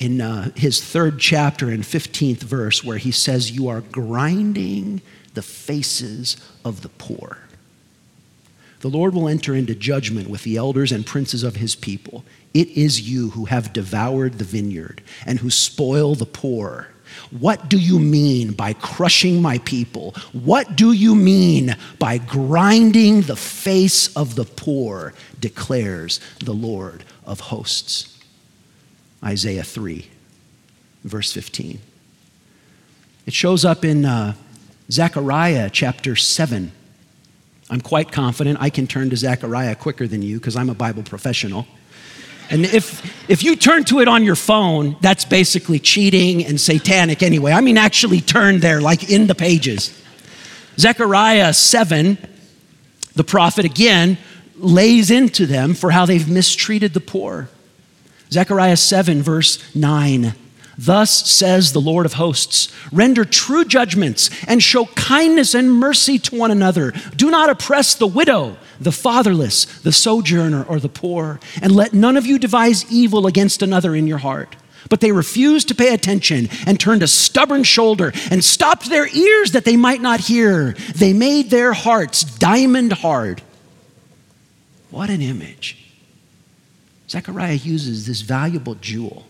in 0.00 0.20
uh, 0.20 0.50
his 0.56 0.82
third 0.82 1.20
chapter 1.20 1.70
and 1.70 1.84
15th 1.84 2.42
verse 2.42 2.82
where 2.82 2.98
he 2.98 3.12
says, 3.12 3.52
You 3.52 3.68
are 3.68 3.80
grinding 3.80 5.02
the 5.34 5.42
faces 5.42 6.36
of 6.64 6.82
the 6.82 6.88
poor. 6.88 7.38
The 8.80 8.88
Lord 8.88 9.14
will 9.14 9.28
enter 9.28 9.54
into 9.54 9.76
judgment 9.76 10.28
with 10.28 10.42
the 10.42 10.56
elders 10.56 10.90
and 10.90 11.06
princes 11.06 11.44
of 11.44 11.54
his 11.54 11.76
people. 11.76 12.24
It 12.52 12.68
is 12.70 13.08
you 13.08 13.30
who 13.30 13.44
have 13.44 13.72
devoured 13.72 14.34
the 14.34 14.44
vineyard 14.44 15.00
and 15.24 15.38
who 15.38 15.50
spoil 15.50 16.16
the 16.16 16.26
poor 16.26 16.88
what 17.30 17.68
do 17.68 17.78
you 17.78 17.98
mean 17.98 18.52
by 18.52 18.72
crushing 18.72 19.42
my 19.42 19.58
people? 19.58 20.14
What 20.32 20.76
do 20.76 20.92
you 20.92 21.14
mean 21.14 21.76
by 21.98 22.18
grinding 22.18 23.22
the 23.22 23.36
face 23.36 24.14
of 24.16 24.34
the 24.34 24.44
poor, 24.44 25.14
declares 25.40 26.20
the 26.40 26.52
Lord 26.52 27.04
of 27.24 27.40
hosts? 27.40 28.18
Isaiah 29.24 29.64
3, 29.64 30.08
verse 31.04 31.32
15. 31.32 31.78
It 33.26 33.32
shows 33.32 33.64
up 33.64 33.84
in 33.84 34.04
uh, 34.04 34.34
Zechariah 34.90 35.70
chapter 35.70 36.14
7. 36.14 36.70
I'm 37.68 37.80
quite 37.80 38.12
confident 38.12 38.58
I 38.60 38.70
can 38.70 38.86
turn 38.86 39.10
to 39.10 39.16
Zechariah 39.16 39.74
quicker 39.74 40.06
than 40.06 40.22
you 40.22 40.38
because 40.38 40.54
I'm 40.56 40.70
a 40.70 40.74
Bible 40.74 41.02
professional. 41.02 41.66
And 42.50 42.64
if, 42.64 43.30
if 43.30 43.42
you 43.42 43.56
turn 43.56 43.84
to 43.84 44.00
it 44.00 44.08
on 44.08 44.22
your 44.22 44.36
phone, 44.36 44.96
that's 45.00 45.24
basically 45.24 45.78
cheating 45.78 46.44
and 46.44 46.60
satanic 46.60 47.22
anyway. 47.22 47.52
I 47.52 47.60
mean, 47.60 47.76
actually 47.76 48.20
turn 48.20 48.60
there, 48.60 48.80
like 48.80 49.10
in 49.10 49.26
the 49.26 49.34
pages. 49.34 50.00
Zechariah 50.78 51.52
7, 51.52 52.18
the 53.14 53.24
prophet 53.24 53.64
again 53.64 54.18
lays 54.56 55.10
into 55.10 55.46
them 55.46 55.74
for 55.74 55.90
how 55.90 56.06
they've 56.06 56.28
mistreated 56.28 56.94
the 56.94 57.00
poor. 57.00 57.48
Zechariah 58.30 58.76
7, 58.76 59.22
verse 59.22 59.74
9. 59.74 60.34
Thus 60.78 61.10
says 61.30 61.72
the 61.72 61.80
Lord 61.80 62.04
of 62.04 62.14
hosts 62.14 62.72
render 62.92 63.24
true 63.24 63.64
judgments 63.64 64.30
and 64.46 64.62
show 64.62 64.84
kindness 64.86 65.54
and 65.54 65.72
mercy 65.72 66.18
to 66.18 66.36
one 66.36 66.50
another. 66.50 66.92
Do 67.16 67.30
not 67.30 67.48
oppress 67.48 67.94
the 67.94 68.06
widow, 68.06 68.56
the 68.80 68.92
fatherless, 68.92 69.64
the 69.80 69.92
sojourner, 69.92 70.64
or 70.64 70.80
the 70.80 70.88
poor, 70.88 71.40
and 71.60 71.72
let 71.72 71.92
none 71.92 72.16
of 72.16 72.26
you 72.26 72.38
devise 72.38 72.90
evil 72.90 73.26
against 73.26 73.62
another 73.62 73.94
in 73.94 74.06
your 74.06 74.18
heart. 74.18 74.56
But 74.88 75.00
they 75.00 75.12
refused 75.12 75.68
to 75.68 75.74
pay 75.74 75.92
attention 75.92 76.48
and 76.66 76.78
turned 76.78 77.02
a 77.02 77.08
stubborn 77.08 77.64
shoulder 77.64 78.12
and 78.30 78.44
stopped 78.44 78.88
their 78.88 79.08
ears 79.08 79.52
that 79.52 79.64
they 79.64 79.76
might 79.76 80.00
not 80.00 80.20
hear. 80.20 80.72
They 80.94 81.12
made 81.12 81.50
their 81.50 81.72
hearts 81.72 82.22
diamond 82.22 82.92
hard. 82.92 83.42
What 84.90 85.10
an 85.10 85.20
image. 85.20 85.76
Zechariah 87.08 87.54
uses 87.54 88.06
this 88.06 88.20
valuable 88.20 88.74
jewel 88.76 89.26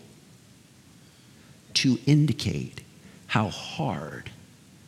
to 1.75 1.99
indicate 2.05 2.81
how 3.27 3.49
hard 3.49 4.31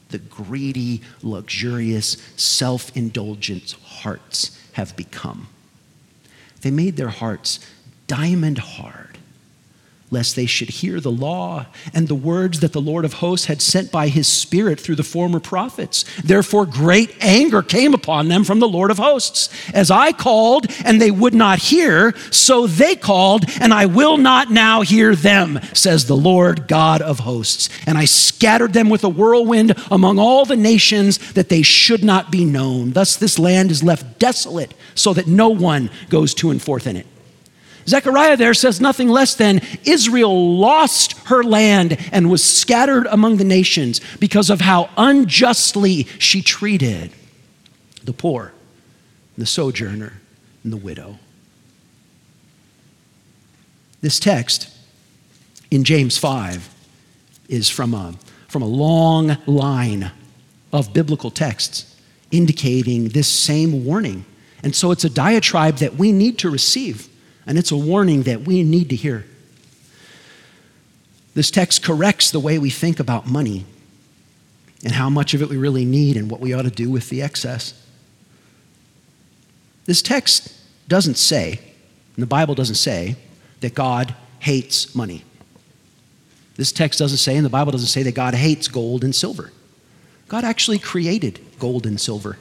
the 0.10 0.20
greedy, 0.20 1.01
luxurious, 1.24 2.18
self 2.36 2.96
indulgent 2.96 3.72
hearts 3.84 4.60
have 4.74 4.96
become. 4.96 5.48
They 6.62 6.72
made 6.72 6.98
their 6.98 7.10
hearts 7.10 7.60
diamond 8.08 8.58
hard. 8.58 9.09
Lest 10.12 10.36
they 10.36 10.46
should 10.46 10.70
hear 10.70 11.00
the 11.00 11.12
law 11.12 11.66
and 11.94 12.08
the 12.08 12.16
words 12.16 12.60
that 12.62 12.74
the 12.74 12.82
Lord 12.82 13.06
of 13.06 13.13
hosts 13.13 13.46
had 13.46 13.62
sent 13.62 13.92
by 13.92 14.08
his 14.08 14.28
Spirit 14.28 14.80
through 14.80 14.96
the 14.96 15.04
former 15.04 15.39
prophets. 15.39 16.04
Therefore, 16.24 16.66
great 16.66 17.16
anger 17.22 17.62
came 17.62 17.94
upon 17.94 18.28
them 18.28 18.44
from 18.44 18.60
the 18.60 18.68
Lord 18.68 18.89
of 18.89 18.98
hosts. 18.98 19.50
As 19.74 19.92
I 19.92 20.12
called, 20.12 20.66
and 20.84 21.00
they 21.00 21.12
would 21.12 21.34
not 21.34 21.60
hear, 21.60 22.16
so 22.32 22.66
they 22.66 22.96
called, 22.96 23.46
and 23.62 23.74
I 23.74 23.86
will 23.86 24.18
not 24.18 24.50
now 24.50 24.82
hear 24.82 25.16
them, 25.16 25.60
says 25.74 26.06
the 26.06 26.18
Lord 26.18 26.68
God 26.68 27.01
of 27.01 27.20
hosts. 27.20 27.70
And 27.86 27.98
I 27.98 28.06
scattered 28.06 28.74
them 28.74 28.89
with 28.89 29.04
a 29.04 29.10
whirlwind 29.10 29.75
among 29.92 30.18
all 30.18 30.46
the 30.46 30.56
nations 30.56 31.34
that 31.34 31.50
they 31.50 31.62
should 31.62 32.04
not 32.04 32.32
be 32.32 32.46
known. 32.46 32.92
Thus, 32.92 33.16
this 33.16 33.38
land 33.38 33.70
is 33.70 33.84
left 33.84 34.20
desolate, 34.20 34.74
so 34.96 35.13
that 35.13 35.28
no 35.28 35.50
one 35.50 35.89
goes 36.10 36.34
to 36.36 36.50
and 36.50 36.62
forth 36.62 36.88
in 36.88 36.96
it. 36.96 37.06
Zechariah 37.89 38.38
there 38.38 38.53
says 38.53 38.79
nothing 38.79 39.10
less 39.10 39.36
than 39.36 39.62
Israel 39.84 40.58
lost 40.58 41.17
her 41.27 41.43
land 41.43 41.98
and 42.12 42.29
was 42.29 42.43
scattered 42.43 43.08
among 43.08 43.38
the 43.38 43.43
nations 43.43 44.00
because 44.19 44.50
of 44.50 44.62
how 44.62 44.89
unjustly 44.98 46.03
she 46.17 46.41
treated 46.41 47.12
the 48.03 48.13
poor, 48.13 48.53
the 49.38 49.46
sojourner, 49.46 50.13
and 50.63 50.72
the 50.72 50.77
widow. 50.77 51.19
This 54.01 54.19
text 54.19 54.74
in 55.69 55.84
James 55.84 56.17
5 56.17 56.74
is 57.50 57.69
from 57.69 57.93
a, 57.93 58.15
from 58.48 58.62
a 58.62 58.67
long 58.67 59.38
line 59.46 60.12
of 60.72 60.93
biblical 60.93 61.31
texts 61.31 61.96
indicating 62.31 63.10
this 63.10 63.27
same 63.27 63.86
warning. 63.86 64.25
And 64.63 64.75
so 64.75 64.91
it's 64.91 65.03
a 65.03 65.10
diatribe 65.10 65.77
that 65.77 65.96
we 65.96 66.12
need 66.12 66.38
to 66.39 66.50
receive. 66.50 67.08
And 67.50 67.58
it's 67.58 67.72
a 67.72 67.77
warning 67.77 68.24
that 68.24 68.41
we 68.41 68.62
need 68.62 68.89
to 68.91 68.96
hear. 68.96 69.25
This 71.34 71.50
text 71.50 71.82
corrects 71.82 72.29
the 72.29 72.39
way 72.39 72.60
we 72.60 72.70
think 72.70 73.00
about 73.00 73.25
money 73.25 73.65
and 74.84 74.94
how 74.94 75.10
much 75.10 75.34
of 75.34 75.41
it 75.41 75.50
we 75.50 75.58
really 75.58 75.84
need 75.84 76.15
and 76.15 76.29
what 76.29 76.41
we 76.41 76.53
ought 76.53 76.62
to 76.62 76.70
do 76.70 76.91
with 76.91 77.10
the 77.10 77.24
excess. 77.24 77.74
This 79.86 80.03
text 80.03 80.53
doesn't 80.88 81.18
say, 81.18 81.60
and 82.15 82.22
the 82.22 82.27
Bible 82.27 82.53
doesn't 82.53 82.75
say, 82.75 83.15
that 83.62 83.74
God 83.74 84.13
hates 84.38 84.94
money. 84.94 85.24
This 86.56 86.72
text 86.72 87.00
doesn't 87.00 87.18
say, 87.18 87.36
and 87.36 87.44
the 87.44 87.50
Bible 87.50 87.72
doesn't 87.72 87.88
say, 87.88 88.03
that 88.03 88.13
God 88.13 88.36
hates 88.36 88.68
gold 88.68 89.03
and 89.03 89.15
silver. 89.15 89.51
God 90.27 90.44
actually 90.44 90.77
created 90.77 91.39
gold 91.58 91.88
and 91.88 92.00
silver. 92.00 92.38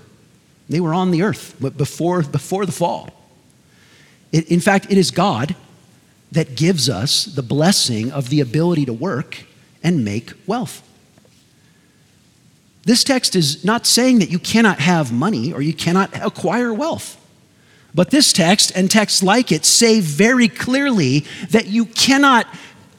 They 0.69 0.81
were 0.81 0.93
on 0.93 1.13
the 1.13 1.23
earth 1.23 1.57
before, 1.59 2.23
before 2.23 2.67
the 2.67 2.73
fall. 2.73 3.18
It, 4.33 4.51
in 4.51 4.61
fact, 4.61 4.87
it 4.91 4.99
is 4.99 5.11
God 5.11 5.57
that 6.33 6.57
gives 6.57 6.89
us 6.89 7.25
the 7.25 7.43
blessing 7.43 8.11
of 8.13 8.29
the 8.29 8.41
ability 8.41 8.85
to 8.87 8.93
work 8.93 9.45
and 9.83 10.05
make 10.05 10.33
wealth. 10.47 10.83
This 12.85 13.05
text 13.05 13.37
is 13.37 13.65
not 13.65 13.87
saying 13.87 14.19
that 14.21 14.31
you 14.31 14.39
cannot 14.39 14.81
have 14.81 15.13
money 15.13 15.53
or 15.53 15.61
you 15.61 15.75
cannot 15.75 16.15
acquire 16.25 16.73
wealth. 16.73 17.17
But 17.95 18.11
this 18.11 18.33
text 18.33 18.73
and 18.75 18.91
texts 18.91 19.23
like 19.23 19.51
it 19.51 19.65
say 19.65 20.01
very 20.01 20.49
clearly 20.49 21.25
that 21.51 21.67
you 21.67 21.85
cannot 21.85 22.47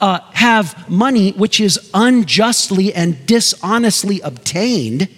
uh, 0.01 0.19
have 0.33 0.89
money 0.89 1.31
which 1.31 1.59
is 1.59 1.89
unjustly 1.93 2.93
and 2.93 3.25
dishonestly 3.25 4.19
obtained 4.21 5.09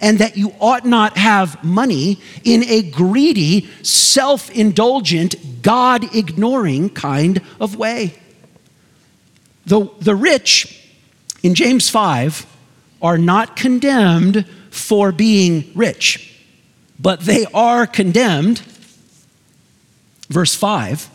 and 0.00 0.18
that 0.18 0.36
you 0.36 0.54
ought 0.60 0.84
not 0.84 1.16
have 1.16 1.62
money 1.64 2.18
in 2.44 2.64
a 2.64 2.82
greedy, 2.82 3.68
self 3.82 4.50
indulgent, 4.50 5.62
God 5.62 6.14
ignoring 6.14 6.90
kind 6.90 7.40
of 7.58 7.76
way. 7.76 8.14
The, 9.64 9.90
the 10.00 10.14
rich 10.14 10.82
in 11.42 11.54
James 11.54 11.88
5 11.88 12.46
are 13.00 13.18
not 13.18 13.56
condemned 13.56 14.46
for 14.70 15.12
being 15.12 15.72
rich, 15.74 16.40
but 17.00 17.20
they 17.20 17.46
are 17.54 17.86
condemned, 17.86 18.58
verse 20.28 20.54
5, 20.54 21.10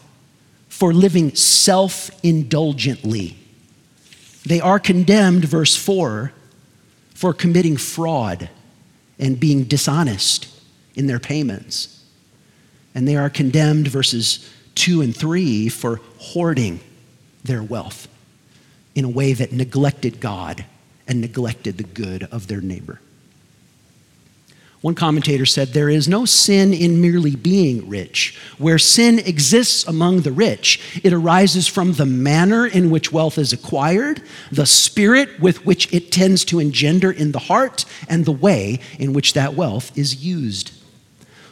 for 0.70 0.94
living 0.94 1.36
self 1.36 2.10
indulgently. 2.24 3.38
They 4.44 4.60
are 4.60 4.80
condemned, 4.80 5.46
verse 5.46 5.76
4, 5.76 6.34
for 7.14 7.34
committing 7.34 7.78
fraud 7.78 8.50
and 9.22 9.40
being 9.40 9.64
dishonest 9.64 10.48
in 10.96 11.08
their 11.08 11.20
payments. 11.20 12.04
And 12.94 13.08
they 13.08 13.16
are 13.16 13.30
condemned, 13.30 13.88
verses 13.88 14.52
2 14.76 15.02
and 15.02 15.16
3, 15.16 15.70
for 15.70 16.02
hoarding 16.18 16.82
their 17.44 17.64
wealth 17.64 18.10
in 18.96 19.06
a 19.06 19.10
way 19.10 19.32
that 19.34 19.54
neglected 19.54 20.20
God 20.20 20.66
and 21.08 21.22
neglected 21.22 21.78
the 21.78 21.84
good 21.84 22.24
of 22.24 22.48
their 22.48 22.62
neighbor. 22.62 23.00
One 24.82 24.96
commentator 24.96 25.46
said, 25.46 25.70
There 25.70 25.90
is 25.90 26.08
no 26.08 26.26
sin 26.26 26.74
in 26.74 27.02
merely 27.02 27.36
being 27.36 27.88
rich. 27.88 28.36
Where 28.58 28.80
sin 28.80 29.20
exists 29.20 29.86
among 29.86 30.22
the 30.22 30.32
rich, 30.32 31.00
it 31.04 31.14
arises 31.14 31.68
from 31.68 31.94
the 31.94 32.06
manner 32.08 32.66
in 32.66 32.90
which 32.90 33.12
wealth 33.12 33.38
is 33.38 33.54
acquired, 33.54 34.24
the 34.52 34.66
spirit 34.66 35.40
with 35.40 35.66
which 35.66 35.94
it 35.94 36.12
tends 36.12 36.44
to 36.46 36.60
engender 36.60 37.12
in 37.12 37.32
the 37.32 37.40
heart, 37.40 37.86
and 38.10 38.26
the 38.26 38.32
way 38.32 38.80
in 38.98 39.14
which 39.14 39.34
that 39.34 39.54
wealth 39.54 39.96
is 39.96 40.26
used. 40.26 40.72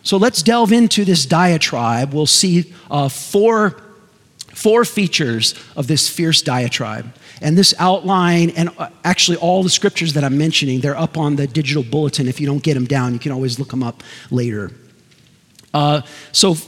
So 0.02 0.18
let's 0.18 0.42
delve 0.42 0.72
into 0.72 1.06
this 1.06 1.28
diatribe. 1.28 2.13
We'll 2.13 2.26
see 2.26 2.74
uh, 2.89 3.10
four, 3.10 3.80
four 4.56 4.86
features 4.86 5.54
of 5.76 5.86
this 5.86 6.10
fierce 6.10 6.42
diatribe. 6.42 7.13
And 7.41 7.58
this 7.58 7.73
outline, 7.80 8.49
and 8.52 8.69
uh, 8.78 8.89
actually 9.04 9.38
all 9.38 9.63
the 9.63 9.69
scriptures 9.69 10.13
that 10.13 10.23
I'm 10.23 10.38
mentioning, 10.38 10.82
they're 10.82 10.97
up 10.97 11.17
on 11.17 11.36
the 11.36 11.47
digital 11.47 11.84
bulletin. 11.84 12.28
If 12.28 12.39
you 12.39 12.47
don't 12.47 12.63
get 12.63 12.73
them 12.73 12.86
down, 12.86 13.13
you 13.13 13.19
can 13.19 13.32
always 13.32 13.60
look 13.60 13.69
them 13.69 13.84
up 13.84 14.04
later. 14.30 14.71
Uh, 15.73 16.02
so, 16.32 16.52
f- 16.52 16.60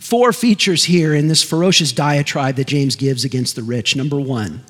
four 0.00 0.32
features 0.32 0.84
here 0.84 1.14
in 1.14 1.28
this 1.28 1.42
ferocious 1.42 1.92
diatribe 1.92 2.56
that 2.56 2.66
James 2.66 2.96
gives 2.96 3.24
against 3.24 3.56
the 3.56 3.62
rich. 3.62 3.96
Number 3.96 4.20
one, 4.20 4.62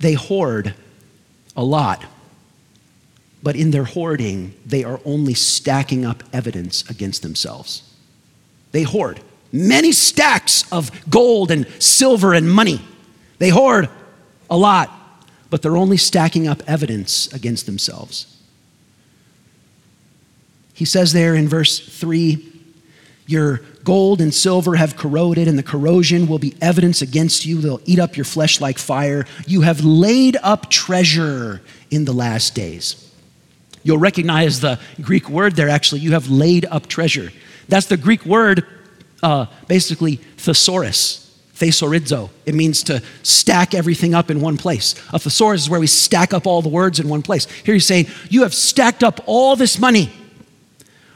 they 0.00 0.14
hoard 0.14 0.74
a 1.56 1.62
lot, 1.62 2.04
but 3.42 3.54
in 3.54 3.70
their 3.70 3.84
hoarding, 3.84 4.54
they 4.66 4.82
are 4.82 5.00
only 5.04 5.34
stacking 5.34 6.04
up 6.04 6.24
evidence 6.32 6.88
against 6.90 7.22
themselves. 7.22 7.82
They 8.72 8.82
hoard 8.82 9.20
many 9.52 9.92
stacks 9.92 10.70
of 10.72 10.90
gold 11.10 11.50
and 11.50 11.66
silver 11.80 12.34
and 12.34 12.50
money. 12.50 12.80
They 13.40 13.48
hoard 13.48 13.88
a 14.50 14.56
lot, 14.56 14.90
but 15.48 15.62
they're 15.62 15.76
only 15.76 15.96
stacking 15.96 16.46
up 16.46 16.62
evidence 16.66 17.32
against 17.32 17.66
themselves. 17.66 18.36
He 20.74 20.84
says 20.84 21.12
there 21.12 21.34
in 21.34 21.48
verse 21.48 21.78
3 21.78 22.46
Your 23.26 23.62
gold 23.82 24.20
and 24.20 24.32
silver 24.32 24.76
have 24.76 24.94
corroded, 24.94 25.48
and 25.48 25.58
the 25.58 25.62
corrosion 25.62 26.26
will 26.26 26.38
be 26.38 26.54
evidence 26.60 27.00
against 27.00 27.46
you. 27.46 27.62
They'll 27.62 27.80
eat 27.86 27.98
up 27.98 28.14
your 28.14 28.24
flesh 28.26 28.60
like 28.60 28.78
fire. 28.78 29.24
You 29.46 29.62
have 29.62 29.82
laid 29.82 30.36
up 30.42 30.68
treasure 30.68 31.62
in 31.90 32.04
the 32.04 32.12
last 32.12 32.54
days. 32.54 33.10
You'll 33.82 33.98
recognize 33.98 34.60
the 34.60 34.78
Greek 35.00 35.30
word 35.30 35.56
there, 35.56 35.70
actually. 35.70 36.02
You 36.02 36.12
have 36.12 36.28
laid 36.28 36.66
up 36.66 36.88
treasure. 36.88 37.30
That's 37.68 37.86
the 37.86 37.96
Greek 37.96 38.26
word, 38.26 38.66
uh, 39.22 39.46
basically, 39.66 40.16
thesaurus 40.36 41.19
thesaurizo. 41.60 42.30
It 42.46 42.54
means 42.54 42.82
to 42.84 43.02
stack 43.22 43.74
everything 43.74 44.14
up 44.14 44.30
in 44.30 44.40
one 44.40 44.56
place. 44.56 44.94
A 45.12 45.18
thesaurus 45.18 45.62
is 45.62 45.70
where 45.70 45.78
we 45.78 45.86
stack 45.86 46.32
up 46.32 46.46
all 46.46 46.62
the 46.62 46.68
words 46.68 46.98
in 46.98 47.08
one 47.08 47.22
place. 47.22 47.44
Here 47.64 47.74
he's 47.74 47.86
saying, 47.86 48.06
You 48.30 48.42
have 48.42 48.54
stacked 48.54 49.04
up 49.04 49.20
all 49.26 49.54
this 49.56 49.78
money, 49.78 50.10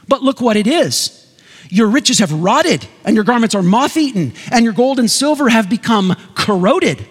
but 0.07 0.21
look 0.21 0.39
what 0.39 0.55
it 0.55 0.67
is. 0.67 1.21
Your 1.69 1.87
riches 1.87 2.19
have 2.19 2.31
rotted, 2.31 2.87
and 3.03 3.15
your 3.15 3.25
garments 3.25 3.55
are 3.55 3.63
moth 3.63 3.97
eaten, 3.97 4.33
and 4.51 4.63
your 4.63 4.73
gold 4.73 4.99
and 4.99 5.09
silver 5.09 5.49
have 5.49 5.67
become 5.67 6.15
corroded. 6.35 7.05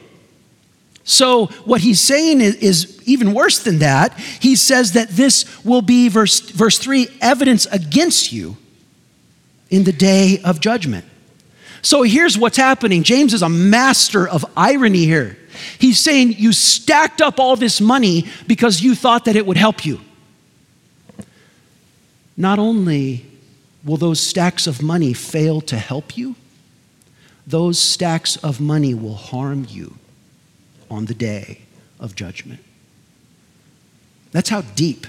So, 1.03 1.47
what 1.67 1.83
he's 1.83 2.01
saying 2.01 2.41
is, 2.41 2.55
is, 2.57 3.03
even 3.07 3.35
worse 3.35 3.59
than 3.63 3.81
that. 3.81 4.19
He 4.19 4.57
says 4.57 4.93
that 4.93 5.11
this 5.11 5.45
will 5.65 5.83
be, 5.83 6.09
verse, 6.09 6.41
verse 6.41 6.79
3, 6.79 7.09
evidence 7.21 7.67
against 7.67 8.33
you 8.33 8.57
in 9.69 9.85
the 9.85 9.93
day 9.93 10.41
of 10.43 10.61
judgment. 10.61 11.05
So 11.85 12.03
here's 12.03 12.39
what's 12.39 12.57
happening. 12.57 13.03
James 13.03 13.35
is 13.35 13.43
a 13.43 13.49
master 13.49 14.27
of 14.27 14.43
irony 14.57 15.05
here. 15.05 15.37
He's 15.79 16.01
saying 16.01 16.33
you 16.39 16.55
stacked 16.55 17.21
up 17.21 17.39
all 17.39 17.57
this 17.57 17.79
money 17.79 18.25
because 18.47 18.81
you 18.81 18.95
thought 18.95 19.27
that 19.27 19.37
it 19.37 19.45
would 19.45 19.59
help 19.59 19.85
you. 19.85 20.01
Not 22.39 22.59
only 22.59 23.27
will 23.85 23.99
those 23.99 24.19
stacks 24.19 24.67
of 24.67 24.83
money 24.83 25.13
fail 25.13 25.61
to 25.61 25.77
help 25.77 26.17
you, 26.17 26.37
those 27.47 27.79
stacks 27.79 28.37
of 28.37 28.63
money 28.63 28.95
will 28.95 29.15
harm 29.15 29.67
you 29.69 29.99
on 30.91 31.05
the 31.05 31.15
day 31.15 31.61
of 32.01 32.15
judgment. 32.15 32.65
That's 34.33 34.49
how 34.49 34.63
deep 34.63 35.07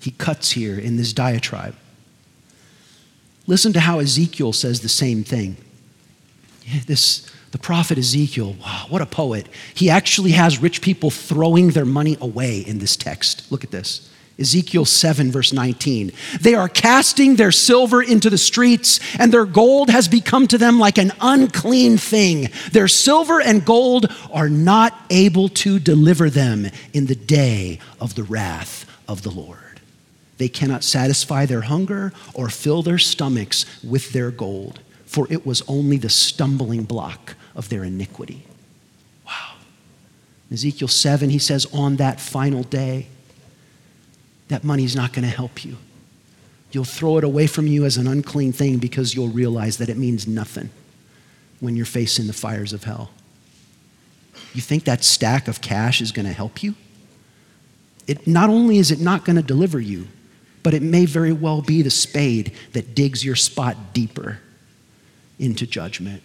he 0.00 0.10
cuts 0.10 0.50
here 0.50 0.78
in 0.78 0.98
this 0.98 1.14
diatribe. 1.14 1.76
Listen 3.46 3.72
to 3.72 3.80
how 3.80 3.98
Ezekiel 3.98 4.52
says 4.52 4.80
the 4.80 4.88
same 4.88 5.24
thing. 5.24 5.56
This 6.86 7.28
The 7.50 7.58
prophet 7.58 7.98
Ezekiel, 7.98 8.54
wow, 8.60 8.86
what 8.88 9.02
a 9.02 9.06
poet. 9.06 9.48
He 9.74 9.90
actually 9.90 10.32
has 10.32 10.62
rich 10.62 10.80
people 10.80 11.10
throwing 11.10 11.70
their 11.70 11.84
money 11.84 12.16
away 12.20 12.60
in 12.60 12.78
this 12.78 12.96
text. 12.96 13.50
Look 13.50 13.64
at 13.64 13.70
this. 13.70 14.08
Ezekiel 14.40 14.86
7, 14.86 15.30
verse 15.30 15.52
19. 15.52 16.12
They 16.40 16.54
are 16.54 16.68
casting 16.68 17.36
their 17.36 17.52
silver 17.52 18.02
into 18.02 18.30
the 18.30 18.38
streets, 18.38 18.98
and 19.18 19.30
their 19.30 19.44
gold 19.44 19.90
has 19.90 20.08
become 20.08 20.46
to 20.46 20.56
them 20.56 20.78
like 20.78 20.96
an 20.96 21.12
unclean 21.20 21.98
thing. 21.98 22.48
Their 22.72 22.88
silver 22.88 23.42
and 23.42 23.64
gold 23.64 24.10
are 24.32 24.48
not 24.48 24.98
able 25.10 25.50
to 25.50 25.78
deliver 25.78 26.30
them 26.30 26.68
in 26.94 27.06
the 27.06 27.14
day 27.14 27.80
of 28.00 28.14
the 28.14 28.22
wrath 28.22 28.86
of 29.06 29.22
the 29.22 29.30
Lord. 29.30 29.59
They 30.40 30.48
cannot 30.48 30.84
satisfy 30.84 31.44
their 31.44 31.60
hunger 31.60 32.14
or 32.32 32.48
fill 32.48 32.80
their 32.80 32.96
stomachs 32.96 33.66
with 33.84 34.14
their 34.14 34.30
gold, 34.30 34.80
for 35.04 35.30
it 35.30 35.44
was 35.44 35.62
only 35.68 35.98
the 35.98 36.08
stumbling 36.08 36.84
block 36.84 37.34
of 37.54 37.68
their 37.68 37.84
iniquity. 37.84 38.46
Wow. 39.26 39.56
Ezekiel 40.50 40.88
7, 40.88 41.28
he 41.28 41.38
says, 41.38 41.66
on 41.74 41.96
that 41.96 42.22
final 42.22 42.62
day, 42.62 43.08
that 44.48 44.64
money's 44.64 44.96
not 44.96 45.12
going 45.12 45.28
to 45.28 45.36
help 45.36 45.62
you. 45.62 45.76
You'll 46.72 46.84
throw 46.84 47.18
it 47.18 47.24
away 47.24 47.46
from 47.46 47.66
you 47.66 47.84
as 47.84 47.98
an 47.98 48.06
unclean 48.06 48.54
thing 48.54 48.78
because 48.78 49.14
you'll 49.14 49.28
realize 49.28 49.76
that 49.76 49.90
it 49.90 49.98
means 49.98 50.26
nothing 50.26 50.70
when 51.60 51.76
you're 51.76 51.84
facing 51.84 52.28
the 52.28 52.32
fires 52.32 52.72
of 52.72 52.84
hell. 52.84 53.10
You 54.54 54.62
think 54.62 54.84
that 54.84 55.04
stack 55.04 55.48
of 55.48 55.60
cash 55.60 56.00
is 56.00 56.12
going 56.12 56.24
to 56.24 56.32
help 56.32 56.62
you? 56.62 56.76
It, 58.06 58.26
not 58.26 58.48
only 58.48 58.78
is 58.78 58.90
it 58.90 59.00
not 59.00 59.26
going 59.26 59.36
to 59.36 59.42
deliver 59.42 59.78
you, 59.78 60.08
but 60.62 60.74
it 60.74 60.82
may 60.82 61.06
very 61.06 61.32
well 61.32 61.62
be 61.62 61.82
the 61.82 61.90
spade 61.90 62.52
that 62.72 62.94
digs 62.94 63.24
your 63.24 63.36
spot 63.36 63.92
deeper 63.92 64.38
into 65.38 65.66
judgment. 65.66 66.22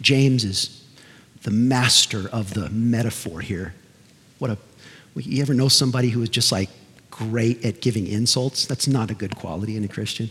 James 0.00 0.44
is 0.44 0.84
the 1.42 1.50
master 1.50 2.28
of 2.28 2.54
the 2.54 2.68
metaphor 2.70 3.40
here. 3.40 3.74
What 4.38 4.50
a 4.50 4.58
you 5.14 5.42
ever 5.42 5.54
know 5.54 5.68
somebody 5.68 6.08
who 6.08 6.22
is 6.22 6.28
just 6.30 6.52
like 6.52 6.70
great 7.10 7.64
at 7.64 7.80
giving 7.80 8.06
insults? 8.06 8.66
That's 8.66 8.88
not 8.88 9.10
a 9.10 9.14
good 9.14 9.36
quality 9.36 9.76
in 9.76 9.84
a 9.84 9.88
Christian. 9.88 10.30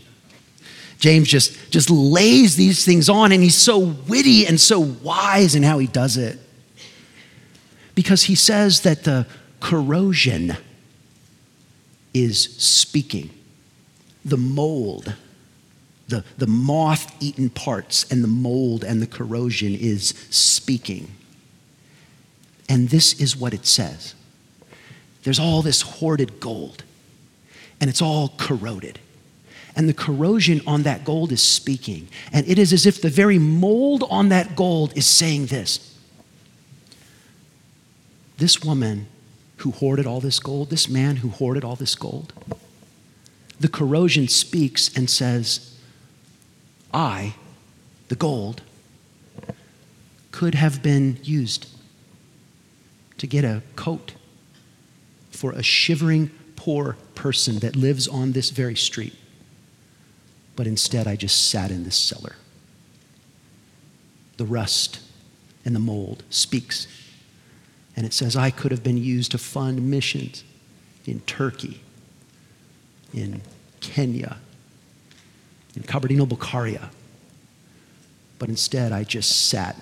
James 0.98 1.28
just, 1.28 1.70
just 1.70 1.90
lays 1.90 2.56
these 2.56 2.84
things 2.84 3.08
on, 3.08 3.32
and 3.32 3.42
he's 3.42 3.56
so 3.56 3.78
witty 3.78 4.46
and 4.46 4.60
so 4.60 4.78
wise 4.78 5.54
in 5.54 5.62
how 5.62 5.78
he 5.78 5.86
does 5.86 6.16
it. 6.16 6.38
Because 7.94 8.24
he 8.24 8.34
says 8.34 8.82
that 8.82 9.04
the 9.04 9.26
corrosion 9.60 10.56
is 12.14 12.42
speaking, 12.58 13.30
the 14.24 14.36
mold, 14.36 15.14
the, 16.08 16.24
the 16.38 16.46
moth 16.46 17.14
eaten 17.22 17.50
parts, 17.50 18.10
and 18.10 18.22
the 18.22 18.28
mold 18.28 18.84
and 18.84 19.00
the 19.00 19.06
corrosion 19.06 19.74
is 19.74 20.08
speaking. 20.30 21.10
And 22.68 22.88
this 22.88 23.20
is 23.20 23.36
what 23.36 23.54
it 23.54 23.66
says 23.66 24.14
there's 25.24 25.38
all 25.38 25.62
this 25.62 25.82
hoarded 25.82 26.40
gold, 26.40 26.84
and 27.80 27.88
it's 27.88 28.02
all 28.02 28.34
corroded. 28.36 28.98
And 29.74 29.88
the 29.88 29.94
corrosion 29.94 30.60
on 30.66 30.82
that 30.82 31.04
gold 31.04 31.32
is 31.32 31.42
speaking. 31.42 32.08
And 32.32 32.46
it 32.46 32.58
is 32.58 32.74
as 32.74 32.84
if 32.84 33.00
the 33.00 33.08
very 33.08 33.38
mold 33.38 34.04
on 34.10 34.28
that 34.28 34.54
gold 34.54 34.92
is 34.96 35.06
saying 35.06 35.46
this 35.46 35.96
This 38.36 38.62
woman 38.62 39.06
who 39.62 39.70
hoarded 39.70 40.06
all 40.06 40.20
this 40.20 40.40
gold, 40.40 40.70
this 40.70 40.88
man 40.88 41.16
who 41.16 41.28
hoarded 41.28 41.64
all 41.64 41.76
this 41.76 41.94
gold, 41.94 42.32
the 43.60 43.68
corrosion 43.68 44.26
speaks 44.26 44.94
and 44.96 45.08
says, 45.08 45.78
I, 46.92 47.36
the 48.08 48.16
gold, 48.16 48.62
could 50.32 50.56
have 50.56 50.82
been 50.82 51.18
used 51.22 51.68
to 53.18 53.26
get 53.26 53.44
a 53.44 53.62
coat 53.76 54.14
for 55.30 55.52
a 55.52 55.62
shivering 55.62 56.30
poor 56.56 56.96
person 57.14 57.60
that 57.60 57.76
lives 57.76 58.08
on 58.08 58.32
this 58.32 58.50
very 58.50 58.74
street. 58.74 59.14
But 60.56 60.66
instead, 60.66 61.06
I 61.06 61.14
just 61.14 61.48
sat 61.50 61.70
in 61.70 61.84
this 61.84 61.96
cellar. 61.96 62.34
The 64.38 64.44
rust 64.44 65.00
and 65.64 65.74
the 65.74 65.80
mold 65.80 66.24
speaks. 66.30 66.88
And 67.96 68.06
it 68.06 68.14
says, 68.14 68.36
I 68.36 68.50
could 68.50 68.70
have 68.70 68.82
been 68.82 68.96
used 68.96 69.32
to 69.32 69.38
fund 69.38 69.90
missions 69.90 70.44
in 71.04 71.20
Turkey, 71.20 71.80
in 73.12 73.42
Kenya, 73.80 74.38
in 75.76 75.82
Kabardino-Balkaria. 75.82 76.88
But 78.38 78.48
instead, 78.48 78.92
I 78.92 79.04
just 79.04 79.48
sat 79.48 79.76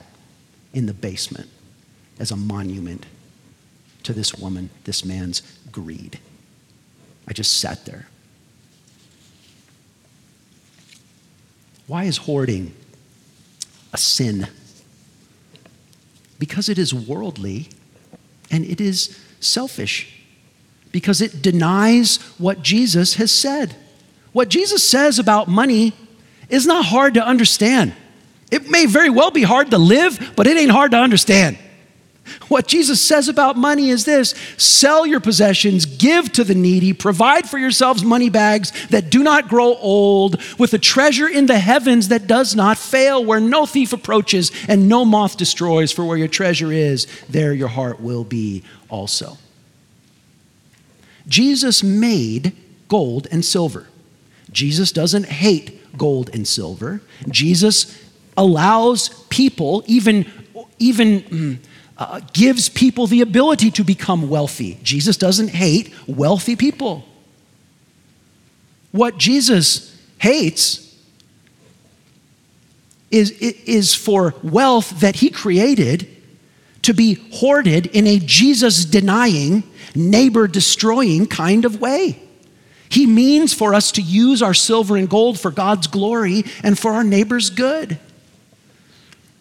in 0.73 0.87
the 0.87 0.95
basement 0.95 1.49
as 2.19 2.31
a 2.31 2.37
monument 2.37 3.07
to 4.03 4.13
this 4.13 4.35
woman, 4.35 4.71
this 4.85 5.05
man's 5.05 5.43
greed. 5.71 6.19
I 7.29 7.33
just 7.33 7.59
sat 7.59 7.85
there. 7.87 8.09
Why 11.87 12.05
is 12.05 12.19
hoarding 12.19 12.75
a 13.93 13.99
sin? 13.99 14.49
Because 16.39 16.69
it 16.69 16.79
is 16.79 16.95
worldly 16.95 17.69
and 18.51 18.65
it 18.65 18.81
is 18.81 19.19
selfish. 19.41 20.17
Because 20.93 21.21
it 21.21 21.41
denies 21.41 22.17
what 22.39 22.63
Jesus 22.63 23.15
has 23.15 23.31
said. 23.31 23.77
What 24.33 24.49
Jesus 24.49 24.83
says 24.83 25.19
about 25.19 25.49
money 25.49 25.93
is 26.49 26.67
not 26.67 26.85
hard 26.87 27.15
to 27.15 27.25
understand. 27.25 27.95
It 28.51 28.69
may 28.69 28.87
very 28.87 29.11
well 29.11 29.31
be 29.31 29.43
hard 29.43 29.71
to 29.71 29.79
live, 29.79 30.33
but 30.37 30.47
it 30.47 30.57
ain't 30.57 30.73
hard 30.73 30.91
to 30.91 30.99
understand. 30.99 31.59
What 32.49 32.67
Jesus 32.67 33.01
says 33.03 33.29
about 33.29 33.57
money 33.57 33.91
is 33.91 34.05
this 34.05 34.35
sell 34.57 35.07
your 35.07 35.21
possessions, 35.21 35.85
give 35.85 36.33
to 36.33 36.45
the 36.45 36.55
needy, 36.55 36.93
provide 36.93 37.49
for 37.49 37.59
yourselves 37.59 38.05
money 38.05 38.31
bags 38.31 38.73
that 38.89 39.11
do 39.11 39.23
not 39.23 39.49
grow 39.49 39.75
old, 39.77 40.41
with 40.59 40.73
a 40.75 40.79
treasure 40.79 41.29
in 41.29 41.47
the 41.47 41.59
heavens 41.59 42.09
that 42.09 42.27
does 42.27 42.55
not 42.55 42.79
fail, 42.79 43.25
where 43.25 43.41
no 43.41 43.67
thief 43.67 43.93
approaches 43.93 44.53
and 44.69 44.89
no 44.89 45.05
moth 45.05 45.37
destroys. 45.37 45.93
For 45.93 46.05
where 46.05 46.19
your 46.19 46.29
treasure 46.29 46.73
is, 46.73 47.07
there 47.29 47.53
your 47.53 47.69
heart 47.69 48.01
will 48.01 48.25
be 48.25 48.63
also. 48.89 49.39
Jesus 51.27 51.83
made 51.83 52.53
gold 52.89 53.27
and 53.31 53.45
silver. 53.45 53.87
Jesus 54.53 54.93
doesn't 54.93 55.27
hate 55.27 55.97
gold 55.97 56.31
and 56.35 56.47
silver. 56.47 57.01
Jesus 57.29 57.97
allows 58.37 59.09
people, 59.29 59.85
even, 59.87 60.27
even 60.79 61.21
mm, 61.23 61.59
uh, 62.01 62.19
gives 62.33 62.71
people 62.71 63.07
the 63.07 63.21
ability 63.21 63.71
to 63.71 63.85
become 63.85 64.31
wealthy. 64.31 64.79
Jesus 64.83 65.19
doesn't 65.19 65.49
hate 65.49 65.93
wealthy 66.09 66.57
people. 66.57 67.05
What 68.91 69.19
Jesus 69.19 69.95
hates 70.19 70.99
is, 73.11 73.31
is 73.33 73.95
for 73.95 74.35
wealth 74.43 75.01
that 75.01 75.17
he 75.17 75.29
created 75.29 76.09
to 76.83 76.95
be 76.95 77.15
hoarded 77.35 77.87
in 77.87 78.07
a 78.07 78.19
Jesus 78.19 78.87
denying, 78.87 79.63
neighbor 79.95 80.49
destroying 80.49 81.27
kind 81.27 81.67
of 81.67 81.83
way. 81.83 82.23
He 82.89 83.05
means 83.05 83.53
for 83.53 83.75
us 83.75 83.93
to 83.93 84.03
use 84.03 84.43
our 84.43 84.55
silver 84.55 84.97
and 84.97 85.09
gold 85.09 85.39
for 85.39 85.51
God's 85.51 85.87
glory 85.87 86.45
and 86.63 86.79
for 86.79 86.93
our 86.93 87.05
neighbor's 87.05 87.51
good. 87.51 87.99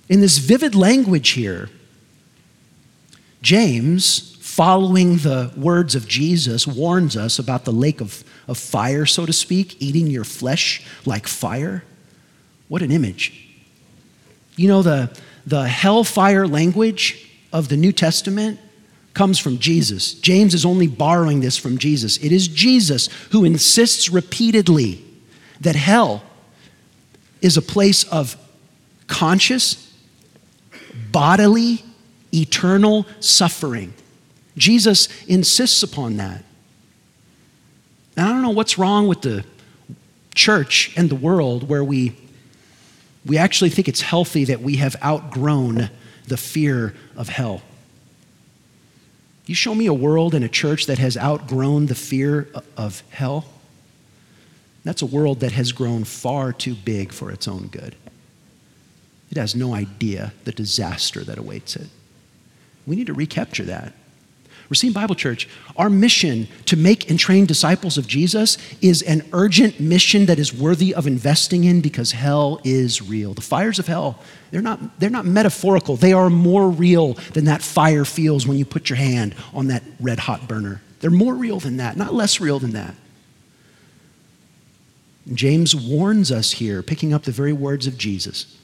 In 0.10 0.20
this 0.20 0.40
vivid 0.40 0.76
language 0.76 1.30
here, 1.30 1.70
James, 3.42 4.36
following 4.42 5.18
the 5.18 5.52
words 5.56 5.96
of 5.96 6.08
Jesus, 6.08 6.68
warns 6.68 7.16
us 7.16 7.40
about 7.40 7.66
the 7.66 7.72
lake 7.72 8.02
of, 8.02 8.24
of 8.48 8.58
fire, 8.58 9.06
so 9.06 9.26
to 9.26 9.34
speak, 9.34 9.82
eating 9.82 10.08
your 10.08 10.26
flesh 10.26 10.86
like 11.06 11.28
fire. 11.28 11.84
What 12.68 12.82
an 12.82 12.92
image. 12.92 13.48
You 14.56 14.68
know, 14.68 14.82
the, 14.82 15.18
the 15.46 15.68
hellfire 15.68 16.48
language 16.48 17.30
of 17.54 17.70
the 17.70 17.78
New 17.78 17.92
Testament 17.92 18.60
comes 19.14 19.40
from 19.40 19.58
Jesus. 19.58 20.14
James 20.14 20.54
is 20.54 20.66
only 20.66 20.88
borrowing 20.88 21.40
this 21.40 21.58
from 21.58 21.78
Jesus. 21.78 22.18
It 22.18 22.32
is 22.32 22.48
Jesus 22.48 23.08
who 23.32 23.44
insists 23.46 24.10
repeatedly 24.10 25.04
that 25.62 25.76
hell 25.76 26.24
is 27.42 27.58
a 27.58 27.62
place 27.62 28.04
of 28.06 28.38
conscious, 29.08 29.94
bodily, 31.12 31.84
eternal 32.34 33.06
suffering. 33.20 33.94
Jesus 34.58 35.08
insists 35.26 35.84
upon 35.84 36.18
that. 36.18 36.44
And 38.16 38.28
I 38.28 38.30
don't 38.32 38.42
know 38.42 38.50
what's 38.50 38.78
wrong 38.78 39.08
with 39.08 39.22
the 39.22 39.46
church 40.36 40.92
and 40.98 41.10
the 41.10 41.16
world 41.16 41.68
where 41.70 41.84
we, 41.84 42.16
we 43.26 43.38
actually 43.38 43.70
think 43.70 43.88
it's 43.88 44.02
healthy 44.02 44.46
that 44.46 44.62
we 44.62 44.78
have 44.78 44.96
outgrown 45.04 45.90
the 46.28 46.38
fear 46.38 46.94
of 47.16 47.30
hell. 47.30 47.62
You 49.46 49.56
show 49.56 49.74
me 49.74 49.88
a 49.88 49.94
world 49.94 50.36
and 50.36 50.46
a 50.46 50.50
church 50.50 50.86
that 50.86 51.00
has 51.00 51.18
outgrown 51.18 51.88
the 51.88 51.96
fear 51.96 52.48
of 52.78 53.02
hell. 53.10 53.46
That's 54.84 55.02
a 55.02 55.08
world 55.08 55.40
that 55.40 55.54
has 55.54 55.72
grown 55.72 56.04
far 56.04 56.54
too 56.54 56.76
big 56.76 57.12
for 57.12 57.32
its 57.32 57.48
own 57.48 57.68
good. 57.68 57.96
It 59.32 59.38
has 59.38 59.56
no 59.56 59.74
idea 59.74 60.34
the 60.44 60.52
disaster 60.52 61.24
that 61.24 61.38
awaits 61.38 61.76
it. 61.76 61.88
We 62.86 62.96
need 62.96 63.08
to 63.08 63.14
recapture 63.14 63.64
that. 63.66 63.94
Racine 64.70 64.94
Bible 64.94 65.16
Church, 65.16 65.50
our 65.78 65.90
mission 65.90 66.48
to 66.66 66.78
make 66.78 67.10
and 67.10 67.18
train 67.18 67.48
disciples 67.48 67.98
of 67.98 68.08
Jesus 68.08 68.58
is 68.82 69.02
an 69.02 69.28
urgent 69.34 69.80
mission 69.80 70.28
that 70.28 70.38
is 70.38 70.54
worthy 70.54 70.94
of 70.94 71.08
investing 71.08 71.64
in 71.64 71.82
because 71.82 72.12
hell 72.12 72.62
is 72.64 73.02
real. 73.02 73.34
The 73.34 73.42
fires 73.42 73.80
of 73.80 73.88
hell, 73.88 74.20
they're 74.52 74.62
not, 74.62 75.00
they're 75.00 75.10
not 75.10 75.26
metaphorical, 75.26 75.96
they 75.96 76.14
are 76.14 76.30
more 76.30 76.70
real 76.70 77.14
than 77.34 77.46
that 77.46 77.64
fire 77.64 78.06
feels 78.06 78.46
when 78.46 78.58
you 78.58 78.66
put 78.66 78.92
your 78.92 78.98
hand 78.98 79.34
on 79.56 79.68
that 79.68 79.82
red 80.00 80.20
hot 80.20 80.48
burner. 80.48 80.82
They're 81.00 81.10
more 81.10 81.34
real 81.34 81.60
than 81.60 81.78
that, 81.78 81.98
not 81.98 82.14
less 82.14 82.40
real 82.40 82.60
than 82.60 82.72
that. 82.74 82.94
James 85.34 85.76
warns 85.76 86.32
us 86.32 86.54
here, 86.54 86.84
picking 86.84 87.12
up 87.12 87.24
the 87.24 87.32
very 87.32 87.54
words 87.54 87.88
of 87.88 87.98
Jesus, 87.98 88.56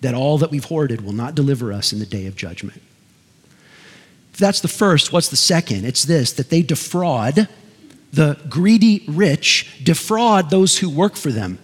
that 0.00 0.14
all 0.14 0.38
that 0.38 0.50
we've 0.50 0.64
hoarded 0.64 1.02
will 1.02 1.12
not 1.12 1.34
deliver 1.34 1.70
us 1.72 1.92
in 1.92 1.98
the 1.98 2.06
day 2.06 2.26
of 2.26 2.34
judgment. 2.34 2.80
That's 4.42 4.60
the 4.60 4.66
first, 4.66 5.12
what's 5.12 5.28
the 5.28 5.36
second? 5.36 5.86
It's 5.86 6.04
this 6.04 6.32
that 6.32 6.50
they 6.50 6.62
defraud 6.62 7.46
the 8.12 8.36
greedy 8.48 9.04
rich, 9.06 9.80
defraud 9.84 10.50
those 10.50 10.78
who 10.78 10.90
work 10.90 11.14
for 11.14 11.30
them. 11.30 11.60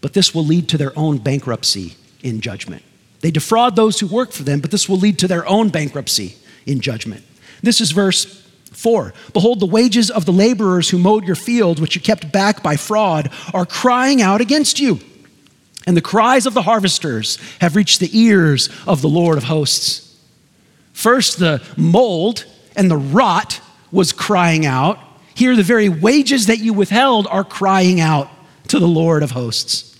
But 0.00 0.12
this 0.12 0.32
will 0.32 0.44
lead 0.44 0.68
to 0.68 0.78
their 0.78 0.96
own 0.96 1.18
bankruptcy 1.18 1.96
in 2.22 2.40
judgment. 2.40 2.84
They 3.20 3.32
defraud 3.32 3.74
those 3.74 3.98
who 3.98 4.06
work 4.06 4.30
for 4.30 4.44
them, 4.44 4.60
but 4.60 4.70
this 4.70 4.88
will 4.88 4.96
lead 4.96 5.18
to 5.18 5.28
their 5.28 5.44
own 5.46 5.70
bankruptcy 5.70 6.36
in 6.66 6.80
judgment. 6.80 7.24
This 7.64 7.80
is 7.80 7.90
verse 7.90 8.46
4. 8.72 9.12
Behold, 9.32 9.58
the 9.58 9.66
wages 9.66 10.08
of 10.08 10.26
the 10.26 10.32
laborers 10.32 10.90
who 10.90 10.98
mowed 10.98 11.26
your 11.26 11.34
field, 11.34 11.80
which 11.80 11.96
you 11.96 12.00
kept 12.00 12.30
back 12.30 12.62
by 12.62 12.76
fraud, 12.76 13.28
are 13.52 13.66
crying 13.66 14.22
out 14.22 14.40
against 14.40 14.78
you. 14.78 15.00
And 15.84 15.96
the 15.96 16.00
cries 16.00 16.46
of 16.46 16.54
the 16.54 16.62
harvesters 16.62 17.38
have 17.60 17.74
reached 17.74 17.98
the 17.98 18.16
ears 18.16 18.68
of 18.86 19.02
the 19.02 19.08
Lord 19.08 19.36
of 19.36 19.44
hosts. 19.44 20.09
First, 21.00 21.38
the 21.38 21.62
mold 21.78 22.44
and 22.76 22.90
the 22.90 22.96
rot 22.98 23.58
was 23.90 24.12
crying 24.12 24.66
out. 24.66 24.98
Here, 25.34 25.56
the 25.56 25.62
very 25.62 25.88
wages 25.88 26.44
that 26.48 26.58
you 26.58 26.74
withheld 26.74 27.26
are 27.28 27.42
crying 27.42 28.02
out 28.02 28.28
to 28.68 28.78
the 28.78 28.86
Lord 28.86 29.22
of 29.22 29.30
hosts. 29.30 29.98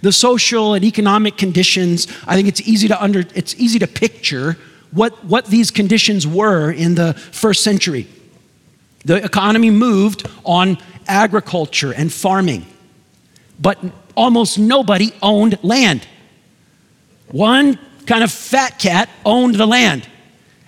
The 0.00 0.10
social 0.10 0.72
and 0.72 0.86
economic 0.86 1.36
conditions, 1.36 2.06
I 2.26 2.34
think 2.34 2.48
it's 2.48 2.62
easy 2.62 2.88
to 2.88 3.02
under, 3.02 3.24
it's 3.34 3.56
easy 3.56 3.78
to 3.80 3.86
picture 3.86 4.56
what, 4.90 5.22
what 5.22 5.44
these 5.44 5.70
conditions 5.70 6.26
were 6.26 6.70
in 6.70 6.94
the 6.94 7.12
first 7.12 7.62
century. 7.62 8.06
The 9.04 9.22
economy 9.22 9.68
moved 9.68 10.26
on 10.46 10.78
agriculture 11.06 11.92
and 11.92 12.10
farming, 12.10 12.64
but 13.60 13.78
almost 14.16 14.58
nobody 14.58 15.12
owned 15.20 15.58
land. 15.62 16.08
One 17.32 17.78
kind 18.06 18.24
of 18.24 18.32
fat 18.32 18.78
cat 18.78 19.10
owned 19.26 19.54
the 19.56 19.66
land. 19.66 20.08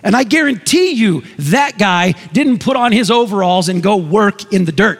And 0.03 0.15
I 0.15 0.23
guarantee 0.23 0.91
you 0.91 1.23
that 1.37 1.77
guy 1.77 2.13
didn't 2.33 2.59
put 2.59 2.75
on 2.75 2.91
his 2.91 3.11
overalls 3.11 3.69
and 3.69 3.83
go 3.83 3.97
work 3.97 4.51
in 4.51 4.65
the 4.65 4.71
dirt. 4.71 4.99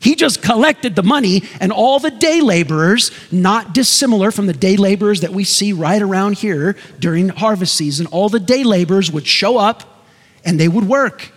He 0.00 0.16
just 0.16 0.42
collected 0.42 0.96
the 0.96 1.04
money, 1.04 1.44
and 1.60 1.70
all 1.70 2.00
the 2.00 2.10
day 2.10 2.40
laborers, 2.40 3.12
not 3.30 3.72
dissimilar 3.72 4.32
from 4.32 4.48
the 4.48 4.52
day 4.52 4.76
laborers 4.76 5.20
that 5.20 5.30
we 5.30 5.44
see 5.44 5.72
right 5.72 6.02
around 6.02 6.38
here 6.38 6.76
during 6.98 7.28
harvest 7.28 7.76
season, 7.76 8.06
all 8.06 8.28
the 8.28 8.40
day 8.40 8.64
laborers 8.64 9.12
would 9.12 9.26
show 9.26 9.58
up 9.58 10.04
and 10.44 10.58
they 10.58 10.66
would 10.66 10.88
work. 10.88 11.30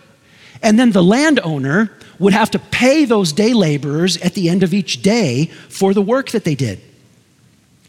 And 0.62 0.80
then 0.80 0.90
the 0.90 1.02
landowner 1.02 1.92
would 2.18 2.32
have 2.32 2.50
to 2.52 2.58
pay 2.58 3.04
those 3.04 3.32
day 3.32 3.52
laborers 3.52 4.16
at 4.16 4.34
the 4.34 4.48
end 4.48 4.64
of 4.64 4.74
each 4.74 5.00
day 5.00 5.46
for 5.68 5.94
the 5.94 6.02
work 6.02 6.30
that 6.30 6.42
they 6.42 6.56
did. 6.56 6.80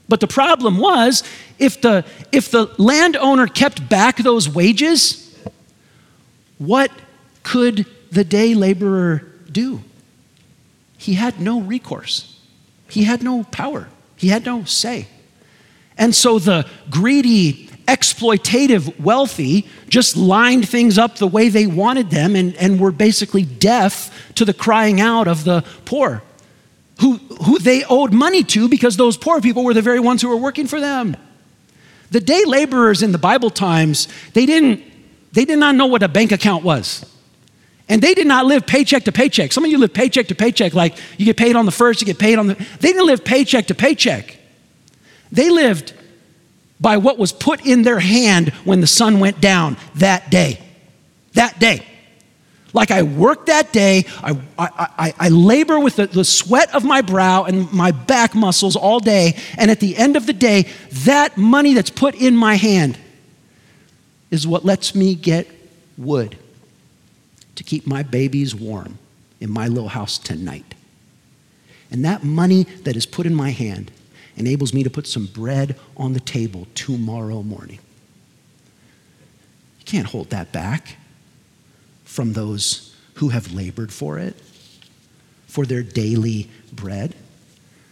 But 0.09 0.19
the 0.19 0.27
problem 0.27 0.77
was 0.77 1.23
if 1.59 1.81
the, 1.81 2.05
if 2.31 2.49
the 2.49 2.73
landowner 2.77 3.47
kept 3.47 3.87
back 3.89 4.17
those 4.17 4.47
wages, 4.47 5.35
what 6.57 6.91
could 7.43 7.85
the 8.11 8.23
day 8.23 8.55
laborer 8.55 9.23
do? 9.51 9.81
He 10.97 11.13
had 11.13 11.39
no 11.39 11.61
recourse, 11.61 12.39
he 12.89 13.03
had 13.03 13.21
no 13.21 13.43
power, 13.43 13.89
he 14.15 14.29
had 14.29 14.45
no 14.45 14.63
say. 14.63 15.07
And 15.97 16.13
so 16.13 16.39
the 16.39 16.67
greedy, 16.89 17.67
exploitative 17.87 18.99
wealthy 18.99 19.67
just 19.89 20.15
lined 20.15 20.67
things 20.67 20.97
up 20.97 21.15
the 21.15 21.27
way 21.27 21.49
they 21.49 21.65
wanted 21.65 22.09
them 22.11 22.35
and, 22.35 22.55
and 22.57 22.79
were 22.79 22.91
basically 22.91 23.43
deaf 23.43 24.33
to 24.35 24.45
the 24.45 24.53
crying 24.53 25.01
out 25.01 25.27
of 25.27 25.43
the 25.43 25.63
poor 25.85 26.21
who, 26.99 27.17
who 27.43 27.59
they 27.59 27.83
owed 27.85 28.13
money 28.13 28.43
to 28.43 28.67
because 28.67 28.97
those 28.97 29.17
poor 29.17 29.41
people 29.41 29.63
were 29.63 29.73
the 29.73 29.81
very 29.81 29.99
ones 29.99 30.21
who 30.21 30.29
were 30.29 30.37
working 30.37 30.67
for 30.67 30.79
them. 30.79 31.15
The 32.11 32.19
day 32.19 32.43
laborers 32.45 33.03
in 33.03 33.11
the 33.11 33.17
Bible 33.17 33.49
times, 33.49 34.07
they 34.33 34.45
didn't, 34.45 34.81
they 35.33 35.45
did 35.45 35.59
not 35.59 35.75
know 35.75 35.85
what 35.85 36.03
a 36.03 36.07
bank 36.07 36.31
account 36.31 36.63
was. 36.63 37.05
And 37.89 38.01
they 38.01 38.13
did 38.13 38.27
not 38.27 38.45
live 38.45 38.65
paycheck 38.65 39.03
to 39.05 39.11
paycheck. 39.11 39.53
Some 39.53 39.63
of 39.63 39.71
you 39.71 39.77
live 39.77 39.93
paycheck 39.93 40.27
to 40.27 40.35
paycheck, 40.35 40.73
like 40.73 40.97
you 41.17 41.25
get 41.25 41.37
paid 41.37 41.55
on 41.55 41.65
the 41.65 41.71
first, 41.71 42.01
you 42.01 42.05
get 42.05 42.19
paid 42.19 42.37
on 42.37 42.47
the. 42.47 42.55
They 42.55 42.89
didn't 42.89 43.05
live 43.05 43.23
paycheck 43.23 43.67
to 43.67 43.75
paycheck. 43.75 44.37
They 45.31 45.49
lived 45.49 45.93
by 46.79 46.97
what 46.97 47.17
was 47.17 47.31
put 47.31 47.65
in 47.65 47.83
their 47.83 47.99
hand 47.99 48.49
when 48.65 48.81
the 48.81 48.87
sun 48.87 49.19
went 49.19 49.39
down 49.39 49.77
that 49.95 50.29
day. 50.29 50.59
That 51.33 51.59
day. 51.59 51.86
Like 52.73 52.91
I 52.91 53.03
work 53.03 53.45
that 53.45 53.71
day, 53.71 54.05
I, 54.21 54.31
I, 54.57 54.69
I, 54.77 55.13
I 55.17 55.29
labor 55.29 55.79
with 55.79 55.95
the, 55.95 56.07
the 56.07 56.25
sweat 56.25 56.73
of 56.75 56.83
my 56.83 57.01
brow 57.01 57.45
and 57.45 57.71
my 57.71 57.91
back 57.91 58.35
muscles 58.35 58.75
all 58.75 58.99
day, 58.99 59.37
and 59.57 59.71
at 59.71 59.79
the 59.79 59.95
end 59.95 60.15
of 60.15 60.25
the 60.25 60.33
day, 60.33 60.67
that 60.91 61.37
money 61.37 61.73
that's 61.73 61.89
put 61.89 62.15
in 62.15 62.35
my 62.35 62.55
hand 62.55 62.97
is 64.31 64.45
what 64.45 64.65
lets 64.65 64.93
me 64.93 65.15
get 65.15 65.47
wood 65.97 66.37
to 67.55 67.63
keep 67.63 67.87
my 67.87 68.03
babies 68.03 68.53
warm 68.53 68.99
in 69.39 69.49
my 69.49 69.67
little 69.67 69.89
house 69.89 70.17
tonight. 70.17 70.75
And 71.89 72.03
that 72.03 72.23
money 72.23 72.63
that 72.83 72.97
is 72.97 73.05
put 73.05 73.25
in 73.25 73.33
my 73.33 73.51
hand 73.51 73.91
enables 74.35 74.73
me 74.73 74.83
to 74.83 74.89
put 74.89 75.07
some 75.07 75.25
bread 75.25 75.75
on 75.95 76.13
the 76.13 76.19
table 76.19 76.67
tomorrow 76.75 77.41
morning. 77.41 77.79
You 79.79 79.85
can't 79.85 80.07
hold 80.07 80.29
that 80.31 80.51
back 80.51 80.97
from 82.17 82.33
those 82.33 82.95
who 83.13 83.29
have 83.29 83.53
labored 83.53 83.93
for 83.93 84.17
it, 84.17 84.35
for 85.45 85.67
their 85.67 85.83
daily 85.83 86.49
bread. 86.73 87.13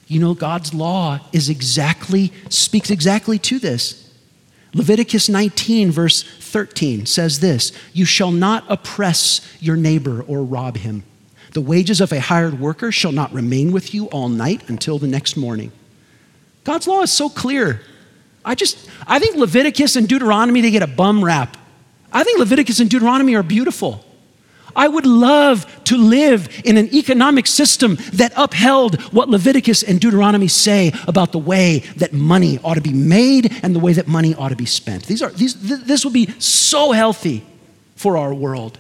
You 0.08 0.20
know, 0.20 0.34
God's 0.34 0.74
law 0.74 1.20
is 1.32 1.48
exactly, 1.48 2.34
speaks 2.50 2.90
exactly 2.90 3.38
to 3.38 3.60
this. 3.60 4.12
Leviticus 4.74 5.30
19, 5.30 5.92
verse 5.92 6.24
13 6.24 7.06
says 7.06 7.40
this 7.40 7.72
You 7.94 8.04
shall 8.04 8.32
not 8.32 8.66
oppress 8.68 9.48
your 9.60 9.76
neighbor 9.76 10.24
or 10.24 10.44
rob 10.44 10.78
him. 10.78 11.04
The 11.52 11.62
wages 11.62 12.02
of 12.02 12.12
a 12.12 12.20
hired 12.20 12.60
worker 12.60 12.92
shall 12.92 13.12
not 13.12 13.32
remain 13.32 13.72
with 13.72 13.94
you 13.94 14.08
all 14.08 14.28
night 14.28 14.68
until 14.68 14.98
the 14.98 15.08
next 15.08 15.38
morning. 15.38 15.72
God's 16.64 16.88
law 16.88 17.04
is 17.04 17.12
so 17.12 17.30
clear. 17.30 17.80
I 18.44 18.56
just, 18.56 18.90
I 19.06 19.20
think 19.20 19.36
Leviticus 19.36 19.96
and 19.96 20.08
Deuteronomy, 20.08 20.62
they 20.62 20.72
get 20.72 20.82
a 20.82 20.88
bum 20.88 21.24
rap. 21.24 21.58
I 22.12 22.24
think 22.24 22.40
Leviticus 22.40 22.80
and 22.80 22.90
Deuteronomy 22.90 23.36
are 23.36 23.44
beautiful. 23.44 24.05
I 24.76 24.88
would 24.88 25.06
love 25.06 25.66
to 25.86 25.98
live 25.98 26.50
in 26.66 26.78
an 26.78 26.94
economic 26.94 27.48
system 27.48 27.98
that 28.14 28.34
upheld 28.36 29.02
what 29.14 29.30
Leviticus 29.30 29.84
and 29.84 30.00
Deuteronomy 30.00 30.48
say 30.48 30.92
about 31.08 31.32
the 31.32 31.40
way 31.40 31.80
that 31.98 32.12
money 32.12 32.60
ought 32.64 32.76
to 32.76 32.82
be 32.82 32.94
made 32.94 33.54
and 33.64 33.74
the 33.74 33.80
way 33.80 33.94
that 33.94 34.08
money 34.08 34.36
ought 34.36 34.50
to 34.50 34.56
be 34.56 34.66
spent. 34.66 35.06
These 35.06 35.22
are, 35.22 35.30
these, 35.30 35.54
th- 35.54 35.82
this 35.82 36.04
would 36.04 36.14
be 36.14 36.30
so 36.40 36.92
healthy 36.92 37.46
for 37.96 38.18
our 38.18 38.34
world. 38.34 38.78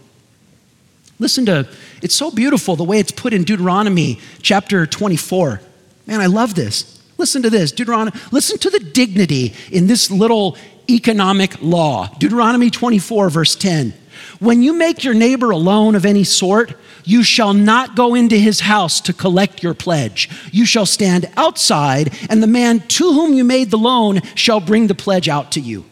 Listen 1.18 1.46
to, 1.46 1.68
it's 2.02 2.16
so 2.16 2.30
beautiful 2.30 2.76
the 2.76 2.84
way 2.84 3.00
it's 3.00 3.12
put 3.12 3.34
in 3.34 3.44
Deuteronomy 3.44 4.20
chapter 4.42 4.86
24. 4.86 5.62
Man, 6.08 6.20
I 6.20 6.26
love 6.26 6.56
this. 6.56 7.02
Listen 7.18 7.42
to 7.44 7.50
this, 7.50 7.72
Deuteronomy. 7.72 8.20
Listen 8.32 8.58
to 8.60 8.70
the 8.70 8.80
dignity 8.80 9.54
in 9.72 9.88
this 9.88 10.12
little 10.12 10.58
economic 10.90 11.62
law. 11.62 12.08
Deuteronomy 12.20 12.70
24, 12.70 13.30
verse 13.30 13.56
10. 13.56 13.94
When 14.40 14.62
you 14.62 14.74
make 14.74 15.04
your 15.04 15.14
neighbor 15.14 15.52
a 15.52 15.58
loan 15.58 15.96
of 15.96 16.06
any 16.06 16.24
sort, 16.24 16.74
you 17.04 17.24
shall 17.24 17.54
not 17.54 17.96
go 17.96 18.16
into 18.16 18.36
his 18.36 18.62
house 18.62 19.00
to 19.02 19.14
collect 19.14 19.64
your 19.64 19.74
pledge. 19.74 20.30
You 20.52 20.66
shall 20.66 20.86
stand 20.86 21.30
outside, 21.38 22.14
and 22.30 22.42
the 22.42 22.48
man 22.48 22.80
to 22.80 23.14
whom 23.14 23.34
you 23.34 23.44
made 23.44 23.72
the 23.72 23.78
loan 23.78 24.22
shall 24.34 24.60
bring 24.60 24.88
the 24.88 24.96
pledge 24.96 25.30
out 25.30 25.52
to 25.54 25.60
you. 25.60 25.86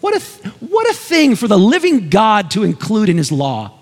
What 0.00 0.16
a, 0.16 0.20
th- 0.20 0.54
what 0.60 0.88
a 0.90 0.94
thing 0.94 1.36
for 1.36 1.48
the 1.48 1.58
living 1.58 2.08
God 2.08 2.50
to 2.52 2.64
include 2.64 3.08
in 3.08 3.16
his 3.16 3.30
law. 3.30 3.72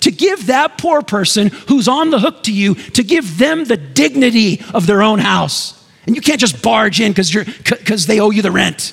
To 0.00 0.10
give 0.10 0.46
that 0.46 0.78
poor 0.78 1.02
person 1.02 1.48
who's 1.68 1.86
on 1.86 2.10
the 2.10 2.18
hook 2.18 2.42
to 2.44 2.52
you, 2.52 2.74
to 2.74 3.02
give 3.04 3.38
them 3.38 3.64
the 3.64 3.76
dignity 3.76 4.62
of 4.74 4.86
their 4.86 5.02
own 5.02 5.20
house. 5.20 5.78
And 6.06 6.16
you 6.16 6.22
can't 6.22 6.40
just 6.40 6.62
barge 6.62 7.00
in 7.00 7.12
because 7.12 8.06
they 8.06 8.18
owe 8.18 8.30
you 8.30 8.42
the 8.42 8.50
rent. 8.50 8.92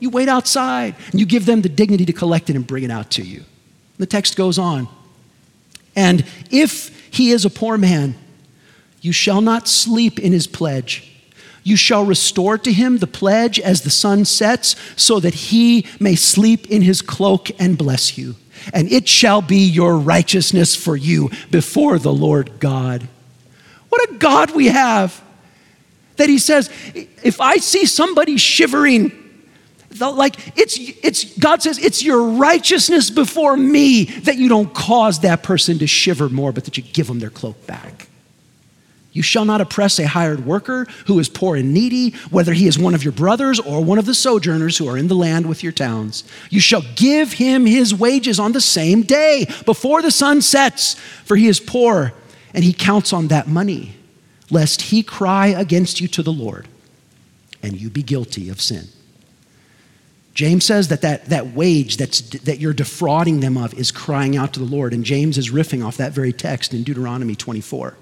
You 0.00 0.10
wait 0.10 0.28
outside 0.28 0.96
and 1.12 1.20
you 1.20 1.26
give 1.26 1.46
them 1.46 1.62
the 1.62 1.68
dignity 1.68 2.04
to 2.06 2.12
collect 2.12 2.50
it 2.50 2.56
and 2.56 2.66
bring 2.66 2.82
it 2.82 2.90
out 2.90 3.10
to 3.12 3.22
you. 3.22 3.44
The 3.98 4.06
text 4.06 4.36
goes 4.36 4.58
on. 4.58 4.88
And 5.94 6.24
if 6.50 7.12
he 7.12 7.30
is 7.30 7.44
a 7.44 7.50
poor 7.50 7.78
man, 7.78 8.14
you 9.02 9.12
shall 9.12 9.40
not 9.40 9.68
sleep 9.68 10.18
in 10.18 10.32
his 10.32 10.46
pledge, 10.46 11.10
You 11.62 11.76
shall 11.76 12.04
restore 12.04 12.58
to 12.58 12.72
him 12.72 12.98
the 12.98 13.06
pledge 13.06 13.60
as 13.60 13.82
the 13.82 13.90
sun 13.90 14.24
sets, 14.24 14.76
so 14.96 15.20
that 15.20 15.34
he 15.34 15.86
may 15.98 16.14
sleep 16.14 16.70
in 16.70 16.82
his 16.82 17.02
cloak 17.02 17.50
and 17.60 17.76
bless 17.76 18.16
you. 18.16 18.36
And 18.72 18.90
it 18.90 19.08
shall 19.08 19.42
be 19.42 19.58
your 19.58 19.98
righteousness 19.98 20.74
for 20.76 20.96
you 20.96 21.30
before 21.50 21.98
the 21.98 22.12
Lord 22.12 22.58
God. 22.60 23.08
What 23.88 24.10
a 24.10 24.14
God 24.14 24.52
we 24.52 24.68
have! 24.68 25.22
That 26.16 26.28
he 26.28 26.38
says, 26.38 26.68
if 27.22 27.40
I 27.40 27.56
see 27.56 27.86
somebody 27.86 28.36
shivering, 28.36 29.12
like 29.98 30.56
it's 30.56 30.78
it's 30.78 31.36
God 31.38 31.62
says 31.62 31.78
it's 31.78 32.02
your 32.02 32.22
righteousness 32.22 33.10
before 33.10 33.56
me 33.56 34.04
that 34.04 34.36
you 34.36 34.48
don't 34.48 34.72
cause 34.72 35.20
that 35.20 35.42
person 35.42 35.78
to 35.78 35.86
shiver 35.86 36.28
more, 36.28 36.52
but 36.52 36.64
that 36.64 36.76
you 36.76 36.82
give 36.82 37.08
them 37.08 37.18
their 37.18 37.30
cloak 37.30 37.66
back. 37.66 38.08
You 39.12 39.22
shall 39.22 39.44
not 39.44 39.60
oppress 39.60 39.98
a 39.98 40.06
hired 40.06 40.46
worker 40.46 40.86
who 41.06 41.18
is 41.18 41.28
poor 41.28 41.56
and 41.56 41.74
needy, 41.74 42.10
whether 42.30 42.52
he 42.52 42.68
is 42.68 42.78
one 42.78 42.94
of 42.94 43.02
your 43.02 43.12
brothers 43.12 43.58
or 43.58 43.82
one 43.82 43.98
of 43.98 44.06
the 44.06 44.14
sojourners 44.14 44.78
who 44.78 44.88
are 44.88 44.96
in 44.96 45.08
the 45.08 45.16
land 45.16 45.46
with 45.46 45.64
your 45.64 45.72
towns. 45.72 46.22
You 46.48 46.60
shall 46.60 46.84
give 46.94 47.32
him 47.32 47.66
his 47.66 47.92
wages 47.92 48.38
on 48.38 48.52
the 48.52 48.60
same 48.60 49.02
day 49.02 49.46
before 49.66 50.00
the 50.00 50.12
sun 50.12 50.42
sets, 50.42 50.94
for 51.24 51.36
he 51.36 51.48
is 51.48 51.58
poor 51.58 52.12
and 52.54 52.62
he 52.62 52.72
counts 52.72 53.12
on 53.12 53.28
that 53.28 53.48
money, 53.48 53.96
lest 54.48 54.82
he 54.82 55.02
cry 55.02 55.48
against 55.48 56.00
you 56.00 56.06
to 56.08 56.22
the 56.22 56.32
Lord 56.32 56.68
and 57.62 57.80
you 57.80 57.90
be 57.90 58.02
guilty 58.02 58.48
of 58.48 58.60
sin. 58.60 58.88
James 60.34 60.64
says 60.64 60.88
that 60.88 61.02
that, 61.02 61.26
that 61.26 61.48
wage 61.48 61.96
that's, 61.96 62.20
that 62.20 62.60
you're 62.60 62.72
defrauding 62.72 63.40
them 63.40 63.56
of 63.56 63.74
is 63.74 63.90
crying 63.90 64.36
out 64.36 64.54
to 64.54 64.60
the 64.60 64.66
Lord. 64.66 64.92
And 64.92 65.04
James 65.04 65.36
is 65.36 65.50
riffing 65.50 65.84
off 65.84 65.96
that 65.96 66.12
very 66.12 66.32
text 66.32 66.72
in 66.72 66.84
Deuteronomy 66.84 67.34
24. 67.34 67.96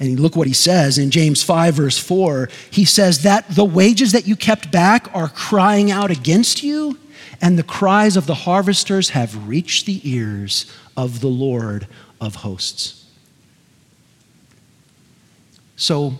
And 0.00 0.18
look 0.18 0.34
what 0.34 0.46
he 0.46 0.54
says 0.54 0.96
in 0.96 1.10
James 1.10 1.42
5, 1.42 1.74
verse 1.74 1.98
4. 1.98 2.48
He 2.70 2.86
says 2.86 3.22
that 3.22 3.48
the 3.50 3.64
wages 3.64 4.12
that 4.12 4.26
you 4.26 4.34
kept 4.34 4.72
back 4.72 5.08
are 5.14 5.28
crying 5.28 5.90
out 5.90 6.10
against 6.10 6.62
you, 6.62 6.98
and 7.42 7.58
the 7.58 7.62
cries 7.62 8.16
of 8.16 8.26
the 8.26 8.34
harvesters 8.34 9.10
have 9.10 9.46
reached 9.46 9.84
the 9.84 10.00
ears 10.10 10.74
of 10.96 11.20
the 11.20 11.28
Lord 11.28 11.86
of 12.18 12.36
hosts. 12.36 13.04
So 15.76 16.14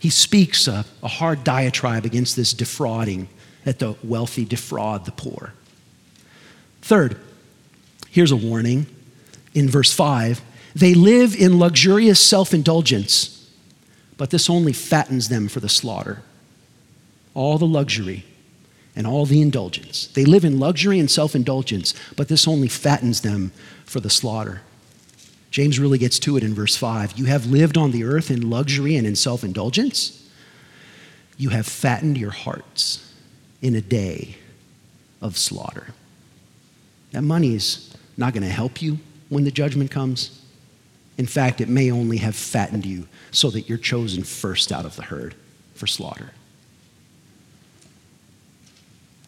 he 0.00 0.10
speaks 0.10 0.66
a, 0.68 0.84
a 1.02 1.08
hard 1.08 1.44
diatribe 1.44 2.04
against 2.04 2.34
this 2.34 2.52
defrauding, 2.52 3.28
that 3.64 3.78
the 3.78 3.96
wealthy 4.02 4.44
defraud 4.44 5.04
the 5.04 5.12
poor. 5.12 5.52
Third, 6.82 7.18
here's 8.10 8.30
a 8.30 8.36
warning 8.36 8.86
in 9.54 9.68
verse 9.68 9.92
5 9.92 10.40
they 10.74 10.94
live 10.94 11.36
in 11.36 11.58
luxurious 11.58 12.20
self 12.20 12.52
indulgence, 12.52 13.48
but 14.16 14.30
this 14.30 14.50
only 14.50 14.72
fattens 14.72 15.28
them 15.28 15.46
for 15.48 15.60
the 15.60 15.68
slaughter. 15.68 16.22
All 17.32 17.58
the 17.58 17.66
luxury 17.66 18.24
and 18.96 19.06
all 19.06 19.24
the 19.24 19.40
indulgence. 19.40 20.08
They 20.08 20.24
live 20.24 20.44
in 20.44 20.58
luxury 20.58 20.98
and 20.98 21.10
self 21.10 21.36
indulgence, 21.36 21.94
but 22.16 22.28
this 22.28 22.48
only 22.48 22.68
fattens 22.68 23.20
them 23.20 23.52
for 23.84 24.00
the 24.00 24.10
slaughter. 24.10 24.62
James 25.52 25.78
really 25.78 25.98
gets 25.98 26.18
to 26.18 26.36
it 26.36 26.42
in 26.42 26.54
verse 26.54 26.76
5. 26.76 27.16
You 27.16 27.26
have 27.26 27.46
lived 27.46 27.76
on 27.76 27.92
the 27.92 28.02
earth 28.02 28.28
in 28.28 28.50
luxury 28.50 28.96
and 28.96 29.06
in 29.06 29.14
self 29.14 29.44
indulgence. 29.44 30.28
You 31.36 31.50
have 31.50 31.66
fattened 31.66 32.18
your 32.18 32.32
hearts 32.32 33.03
in 33.64 33.74
a 33.74 33.80
day 33.80 34.36
of 35.22 35.38
slaughter. 35.38 35.86
That 37.12 37.22
money 37.22 37.54
is 37.54 37.96
not 38.18 38.34
going 38.34 38.42
to 38.42 38.48
help 38.50 38.82
you 38.82 38.98
when 39.30 39.44
the 39.44 39.50
judgment 39.50 39.90
comes. 39.90 40.38
In 41.16 41.24
fact, 41.24 41.62
it 41.62 41.68
may 41.68 41.90
only 41.90 42.18
have 42.18 42.36
fattened 42.36 42.84
you 42.84 43.08
so 43.30 43.50
that 43.50 43.62
you're 43.62 43.78
chosen 43.78 44.22
first 44.22 44.70
out 44.70 44.84
of 44.84 44.96
the 44.96 45.02
herd 45.02 45.34
for 45.74 45.86
slaughter. 45.86 46.32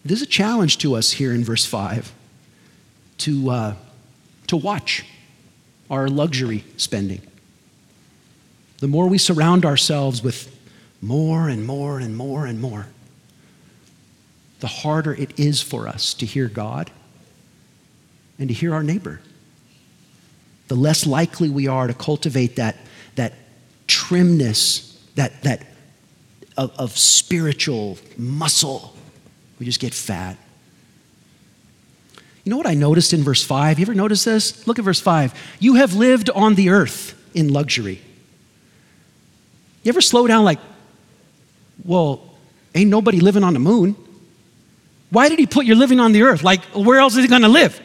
There's 0.05 0.21
a 0.21 0.27
challenge 0.27 0.77
to 0.79 0.95
us 0.95 1.13
here 1.13 1.33
in 1.33 1.43
verse 1.43 1.65
5 1.65 2.13
to, 3.19 3.51
uh, 3.51 3.75
to 4.49 4.57
watch 4.59 5.07
our 5.89 6.09
luxury 6.09 6.63
spending. 6.77 7.23
The 8.81 8.89
more 8.89 9.09
we 9.09 9.17
surround 9.17 9.65
ourselves 9.65 10.23
with 10.23 10.55
more 11.01 11.49
and 11.49 11.67
more 11.67 11.99
and 11.99 12.15
more 12.15 12.45
and 12.45 12.61
more, 12.61 12.89
the 14.61 14.67
harder 14.67 15.15
it 15.15 15.39
is 15.39 15.63
for 15.63 15.87
us 15.87 16.15
to 16.15 16.27
hear 16.27 16.49
God 16.49 16.91
and 18.39 18.49
to 18.49 18.55
hear 18.55 18.75
our 18.75 18.83
neighbor 18.83 19.21
the 20.69 20.75
less 20.75 21.07
likely 21.07 21.49
we 21.49 21.69
are 21.69 21.87
to 21.87 21.95
cultivate 21.95 22.57
that, 22.57 22.77
that 23.15 23.33
trimness, 23.87 25.01
that, 25.15 25.43
that 25.43 25.67
of, 26.57 26.73
of 26.79 26.97
spiritual 26.97 27.99
muscle. 28.17 28.95
We 29.59 29.67
just 29.67 29.81
get 29.81 29.95
fat. 29.95 30.37
You 32.45 32.51
know 32.51 32.57
what 32.57 32.67
I 32.67 32.75
noticed 32.75 33.13
in 33.13 33.23
verse 33.23 33.43
5? 33.43 33.79
You 33.79 33.85
ever 33.85 33.95
notice 33.95 34.25
this? 34.25 34.67
Look 34.67 34.79
at 34.79 34.85
verse 34.85 35.01
5. 35.01 35.35
You 35.59 35.75
have 35.75 35.95
lived 35.95 36.31
on 36.31 36.55
the 36.55 36.71
earth 36.71 37.15
in 37.35 37.53
luxury. 37.53 38.01
You 39.83 39.91
ever 39.91 40.01
slow 40.01 40.27
down 40.27 40.45
like, 40.45 40.59
well, 41.85 42.23
ain't 42.75 42.91
nobody 42.91 43.21
living 43.21 43.45
on 43.45 43.53
the 43.53 43.59
moon? 43.59 43.97
Why 45.11 45.29
did 45.29 45.39
he 45.39 45.47
put 45.47 45.67
your 45.67 45.77
living 45.77 46.01
on 46.01 46.13
the 46.13 46.23
earth? 46.23 46.43
Like, 46.43 46.63
where 46.75 46.99
else 46.99 47.17
is 47.17 47.23
he 47.23 47.29
gonna 47.29 47.49
live? 47.49 47.81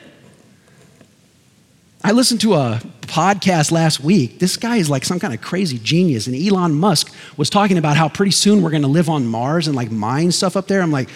I 2.04 2.14
listened 2.14 2.42
to 2.42 2.56
a 2.56 2.82
podcast 3.12 3.72
last 3.72 4.00
week. 4.00 4.40
This 4.40 4.58
guy 4.58 4.78
is 4.78 4.90
like 4.90 5.06
some 5.06 5.20
kind 5.20 5.34
of 5.34 5.42
crazy 5.42 5.78
genius. 5.78 6.28
And 6.28 6.36
Elon 6.36 6.74
Musk 6.74 7.14
was 7.38 7.50
talking 7.50 7.78
about 7.78 7.98
how 7.98 8.10
pretty 8.10 8.32
soon 8.32 8.62
we're 8.62 8.72
going 8.72 8.82
to 8.82 8.88
live 8.88 9.10
on 9.10 9.28
Mars 9.28 9.68
and 9.68 9.76
like 9.76 9.92
mine 9.92 10.32
stuff 10.32 10.56
up 10.56 10.68
there. 10.68 10.82
I'm 10.82 10.92
like, 10.92 11.10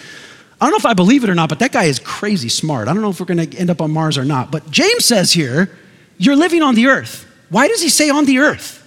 I 0.60 0.66
don't 0.66 0.70
know 0.72 0.76
if 0.76 0.86
I 0.86 0.94
believe 0.94 1.24
it 1.24 1.30
or 1.30 1.34
not, 1.34 1.48
but 1.48 1.58
that 1.58 1.72
guy 1.72 1.84
is 1.84 1.98
crazy 1.98 2.48
smart. 2.48 2.86
I 2.86 2.92
don't 2.92 3.02
know 3.02 3.10
if 3.10 3.18
we're 3.18 3.26
going 3.26 3.50
to 3.50 3.58
end 3.58 3.70
up 3.70 3.80
on 3.80 3.90
Mars 3.90 4.16
or 4.18 4.24
not. 4.24 4.52
But 4.52 4.70
James 4.70 5.04
says 5.04 5.32
here, 5.32 5.76
you're 6.18 6.36
living 6.36 6.62
on 6.62 6.74
the 6.74 6.86
earth. 6.86 7.26
Why 7.48 7.66
does 7.66 7.82
he 7.82 7.88
say 7.88 8.10
on 8.10 8.26
the 8.26 8.38
earth? 8.38 8.82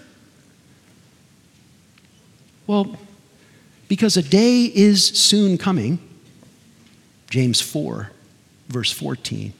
Well, 2.67 2.95
because 3.87 4.15
a 4.17 4.23
day 4.23 4.65
is 4.65 5.05
soon 5.05 5.57
coming. 5.57 5.99
James 7.29 7.61
4, 7.61 8.11
verse 8.69 8.91
14 8.91 9.53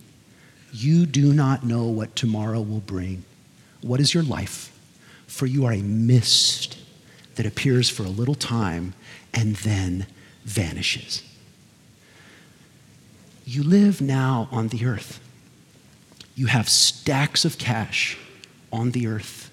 you 0.71 1.05
do 1.05 1.34
not 1.34 1.63
know 1.63 1.86
what 1.86 2.15
tomorrow 2.15 2.62
will 2.62 2.82
bring. 2.82 3.23
What 3.82 3.99
is 3.99 4.13
your 4.13 4.23
life? 4.23 4.71
For 5.27 5.45
you 5.45 5.65
are 5.65 5.73
a 5.73 5.82
mist 5.82 6.77
that 7.36 7.45
appears 7.45 7.89
for 7.89 8.03
a 8.03 8.10
little 8.10 8.36
time 8.36 8.93
and 9.34 9.55
then 9.58 10.05
vanishes. 10.43 11.23
You 13.45 13.63
live 13.63 14.01
now 14.01 14.47
on 14.51 14.67
the 14.67 14.86
earth. 14.86 15.19
You 16.36 16.47
have 16.47 16.69
stacks 16.69 17.45
of 17.45 17.58
cash 17.58 18.17
on 18.71 18.91
the 18.91 19.08
earth. 19.08 19.49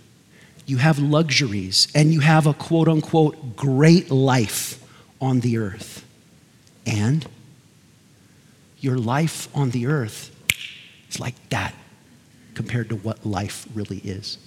You 0.66 0.78
have 0.78 0.98
luxuries 0.98 1.88
and 1.94 2.12
you 2.12 2.20
have 2.20 2.46
a 2.46 2.52
quote 2.52 2.88
unquote 2.88 3.56
great 3.56 4.10
life 4.10 4.82
on 5.20 5.40
the 5.40 5.56
earth. 5.56 6.04
And 6.84 7.26
your 8.78 8.98
life 8.98 9.48
on 9.54 9.70
the 9.70 9.86
earth 9.86 10.32
it's 11.16 11.20
like 11.20 11.48
that 11.48 11.74
compared 12.54 12.88
to 12.88 12.96
what 12.96 13.24
life 13.24 13.66
really 13.74 13.98
is. 13.98 14.38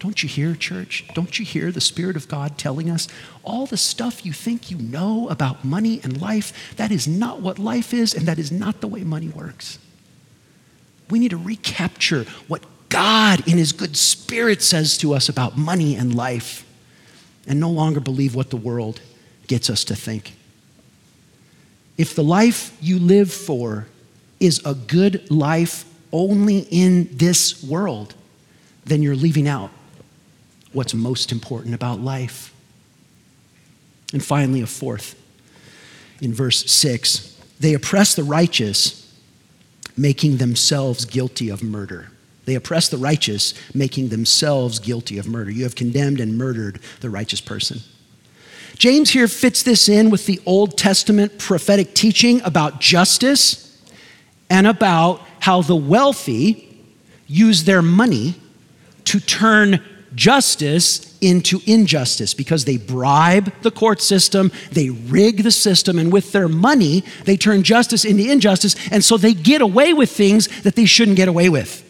Don't 0.00 0.22
you 0.22 0.28
hear, 0.28 0.54
church? 0.54 1.04
Don't 1.14 1.38
you 1.38 1.44
hear 1.44 1.72
the 1.72 1.80
Spirit 1.80 2.16
of 2.16 2.28
God 2.28 2.58
telling 2.58 2.90
us 2.90 3.08
all 3.42 3.66
the 3.66 3.76
stuff 3.76 4.26
you 4.26 4.32
think 4.32 4.70
you 4.70 4.76
know 4.76 5.28
about 5.28 5.64
money 5.64 6.00
and 6.02 6.20
life? 6.20 6.76
That 6.76 6.92
is 6.92 7.08
not 7.08 7.40
what 7.40 7.58
life 7.58 7.94
is, 7.94 8.14
and 8.14 8.26
that 8.26 8.38
is 8.38 8.52
not 8.52 8.80
the 8.80 8.88
way 8.88 9.04
money 9.04 9.28
works. 9.28 9.78
We 11.08 11.18
need 11.18 11.30
to 11.30 11.36
recapture 11.36 12.24
what 12.48 12.62
God, 12.88 13.48
in 13.48 13.56
His 13.56 13.72
good 13.72 13.96
Spirit, 13.96 14.62
says 14.62 14.98
to 14.98 15.14
us 15.14 15.28
about 15.28 15.56
money 15.56 15.96
and 15.96 16.14
life, 16.14 16.66
and 17.46 17.58
no 17.58 17.70
longer 17.70 18.00
believe 18.00 18.34
what 18.34 18.50
the 18.50 18.56
world 18.56 19.00
gets 19.46 19.70
us 19.70 19.84
to 19.84 19.96
think. 19.96 20.34
If 21.96 22.14
the 22.14 22.24
life 22.24 22.76
you 22.80 22.98
live 22.98 23.32
for 23.32 23.86
is 24.40 24.60
a 24.64 24.74
good 24.74 25.30
life 25.30 25.84
only 26.12 26.58
in 26.70 27.08
this 27.16 27.62
world, 27.62 28.14
then 28.84 29.02
you're 29.02 29.16
leaving 29.16 29.48
out 29.48 29.70
what's 30.72 30.94
most 30.94 31.32
important 31.32 31.74
about 31.74 32.00
life. 32.00 32.52
And 34.12 34.24
finally, 34.24 34.60
a 34.60 34.66
fourth, 34.66 35.20
in 36.20 36.32
verse 36.32 36.70
6 36.70 37.32
they 37.60 37.72
oppress 37.72 38.14
the 38.14 38.24
righteous, 38.24 39.10
making 39.96 40.38
themselves 40.38 41.04
guilty 41.04 41.48
of 41.48 41.62
murder. 41.62 42.10
They 42.44 42.56
oppress 42.56 42.88
the 42.88 42.98
righteous, 42.98 43.54
making 43.72 44.08
themselves 44.08 44.78
guilty 44.78 45.18
of 45.18 45.26
murder. 45.26 45.50
You 45.50 45.62
have 45.62 45.76
condemned 45.76 46.20
and 46.20 46.36
murdered 46.36 46.80
the 47.00 47.08
righteous 47.08 47.40
person. 47.40 47.80
James 48.76 49.10
here 49.10 49.28
fits 49.28 49.62
this 49.62 49.88
in 49.88 50.10
with 50.10 50.26
the 50.26 50.40
Old 50.46 50.76
Testament 50.76 51.38
prophetic 51.38 51.94
teaching 51.94 52.40
about 52.42 52.80
justice 52.80 53.82
and 54.50 54.66
about 54.66 55.20
how 55.40 55.62
the 55.62 55.76
wealthy 55.76 56.70
use 57.26 57.64
their 57.64 57.82
money 57.82 58.34
to 59.04 59.20
turn 59.20 59.82
justice 60.14 61.16
into 61.20 61.60
injustice 61.66 62.34
because 62.34 62.64
they 62.64 62.76
bribe 62.76 63.52
the 63.62 63.70
court 63.70 64.00
system, 64.00 64.52
they 64.72 64.90
rig 64.90 65.42
the 65.42 65.50
system, 65.50 65.98
and 65.98 66.12
with 66.12 66.32
their 66.32 66.48
money, 66.48 67.02
they 67.24 67.36
turn 67.36 67.62
justice 67.62 68.04
into 68.04 68.30
injustice, 68.30 68.76
and 68.90 69.04
so 69.04 69.16
they 69.16 69.34
get 69.34 69.60
away 69.60 69.92
with 69.92 70.10
things 70.10 70.48
that 70.62 70.76
they 70.76 70.84
shouldn't 70.84 71.16
get 71.16 71.28
away 71.28 71.48
with. 71.48 71.80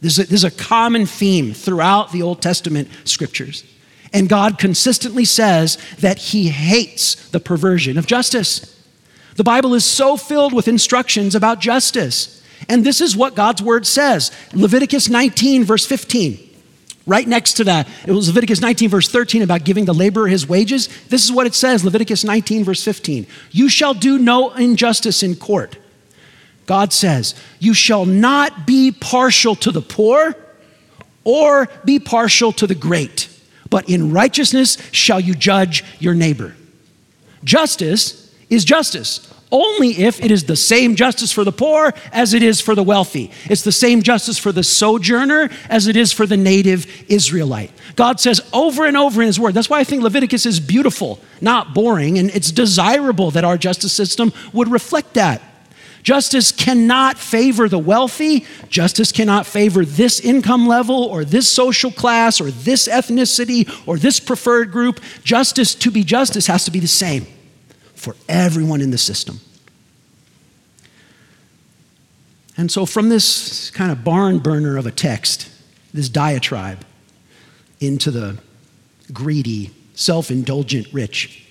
This 0.00 0.18
is 0.18 0.26
a, 0.26 0.30
this 0.30 0.44
is 0.44 0.44
a 0.44 0.50
common 0.50 1.06
theme 1.06 1.52
throughout 1.52 2.12
the 2.12 2.22
Old 2.22 2.42
Testament 2.42 2.88
scriptures. 3.04 3.64
And 4.14 4.28
God 4.28 4.58
consistently 4.58 5.26
says 5.26 5.76
that 5.98 6.16
He 6.18 6.48
hates 6.48 7.28
the 7.30 7.40
perversion 7.40 7.98
of 7.98 8.06
justice. 8.06 8.70
The 9.36 9.44
Bible 9.44 9.74
is 9.74 9.84
so 9.84 10.16
filled 10.16 10.54
with 10.54 10.68
instructions 10.68 11.34
about 11.34 11.60
justice. 11.60 12.42
And 12.68 12.86
this 12.86 13.00
is 13.00 13.16
what 13.16 13.34
God's 13.34 13.60
word 13.60 13.86
says 13.86 14.30
Leviticus 14.54 15.10
19, 15.10 15.64
verse 15.64 15.84
15. 15.84 16.38
Right 17.06 17.28
next 17.28 17.54
to 17.54 17.64
that, 17.64 17.86
it 18.06 18.12
was 18.12 18.28
Leviticus 18.28 18.62
19, 18.62 18.88
verse 18.88 19.08
13, 19.08 19.42
about 19.42 19.64
giving 19.64 19.84
the 19.84 19.92
laborer 19.92 20.26
his 20.26 20.48
wages. 20.48 20.88
This 21.08 21.22
is 21.24 21.30
what 21.30 21.46
it 21.46 21.54
says 21.54 21.84
Leviticus 21.84 22.24
19, 22.24 22.64
verse 22.64 22.82
15. 22.82 23.26
You 23.50 23.68
shall 23.68 23.92
do 23.92 24.18
no 24.18 24.54
injustice 24.54 25.22
in 25.22 25.36
court. 25.36 25.76
God 26.66 26.94
says, 26.94 27.34
You 27.58 27.74
shall 27.74 28.06
not 28.06 28.66
be 28.66 28.90
partial 28.90 29.54
to 29.56 29.70
the 29.70 29.82
poor 29.82 30.34
or 31.24 31.68
be 31.84 31.98
partial 31.98 32.52
to 32.52 32.66
the 32.66 32.74
great, 32.74 33.28
but 33.74 33.90
in 33.90 34.12
righteousness 34.12 34.78
shall 34.92 35.18
you 35.18 35.34
judge 35.34 35.82
your 35.98 36.14
neighbor. 36.14 36.54
Justice 37.42 38.32
is 38.48 38.64
justice 38.64 39.28
only 39.50 39.98
if 39.98 40.22
it 40.22 40.30
is 40.30 40.44
the 40.44 40.54
same 40.54 40.94
justice 40.94 41.32
for 41.32 41.42
the 41.42 41.50
poor 41.50 41.92
as 42.12 42.34
it 42.34 42.42
is 42.44 42.60
for 42.60 42.76
the 42.76 42.84
wealthy. 42.84 43.32
It's 43.46 43.62
the 43.62 43.72
same 43.72 44.02
justice 44.02 44.38
for 44.38 44.52
the 44.52 44.62
sojourner 44.62 45.50
as 45.68 45.88
it 45.88 45.96
is 45.96 46.12
for 46.12 46.24
the 46.24 46.36
native 46.36 46.86
Israelite. 47.08 47.72
God 47.96 48.20
says 48.20 48.40
over 48.52 48.86
and 48.86 48.96
over 48.96 49.22
in 49.22 49.26
His 49.26 49.40
Word. 49.40 49.54
That's 49.54 49.68
why 49.68 49.80
I 49.80 49.84
think 49.84 50.04
Leviticus 50.04 50.46
is 50.46 50.60
beautiful, 50.60 51.18
not 51.40 51.74
boring, 51.74 52.16
and 52.16 52.30
it's 52.30 52.52
desirable 52.52 53.32
that 53.32 53.42
our 53.42 53.58
justice 53.58 53.92
system 53.92 54.32
would 54.52 54.68
reflect 54.68 55.14
that. 55.14 55.42
Justice 56.04 56.52
cannot 56.52 57.16
favor 57.16 57.66
the 57.66 57.78
wealthy. 57.78 58.44
Justice 58.68 59.10
cannot 59.10 59.46
favor 59.46 59.86
this 59.86 60.20
income 60.20 60.68
level 60.68 61.04
or 61.04 61.24
this 61.24 61.50
social 61.50 61.90
class 61.90 62.42
or 62.42 62.50
this 62.50 62.86
ethnicity 62.86 63.66
or 63.88 63.96
this 63.96 64.20
preferred 64.20 64.70
group. 64.70 65.00
Justice, 65.24 65.74
to 65.74 65.90
be 65.90 66.04
justice, 66.04 66.46
has 66.46 66.66
to 66.66 66.70
be 66.70 66.78
the 66.78 66.86
same 66.86 67.26
for 67.94 68.14
everyone 68.28 68.82
in 68.82 68.90
the 68.90 68.98
system. 68.98 69.40
And 72.58 72.70
so, 72.70 72.84
from 72.84 73.08
this 73.08 73.70
kind 73.70 73.90
of 73.90 74.04
barn 74.04 74.40
burner 74.40 74.76
of 74.76 74.84
a 74.84 74.92
text, 74.92 75.50
this 75.94 76.10
diatribe, 76.10 76.84
into 77.80 78.10
the 78.10 78.38
greedy, 79.10 79.70
self 79.94 80.30
indulgent 80.30 80.86
rich, 80.92 81.46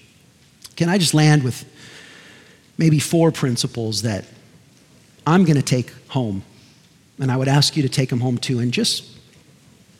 can 0.75 0.89
I 0.89 0.99
just 0.99 1.15
land 1.15 1.41
with 1.41 1.65
maybe 2.77 2.99
four 2.99 3.31
principles 3.31 4.03
that 4.03 4.25
I'm 5.25 5.43
going 5.45 5.55
to 5.55 5.61
take 5.61 5.91
home? 6.09 6.43
And 7.19 7.31
I 7.31 7.37
would 7.37 7.47
ask 7.47 7.75
you 7.75 7.83
to 7.83 7.89
take 7.89 8.09
them 8.09 8.19
home 8.19 8.37
too, 8.37 8.59
and 8.59 8.71
just, 8.71 9.05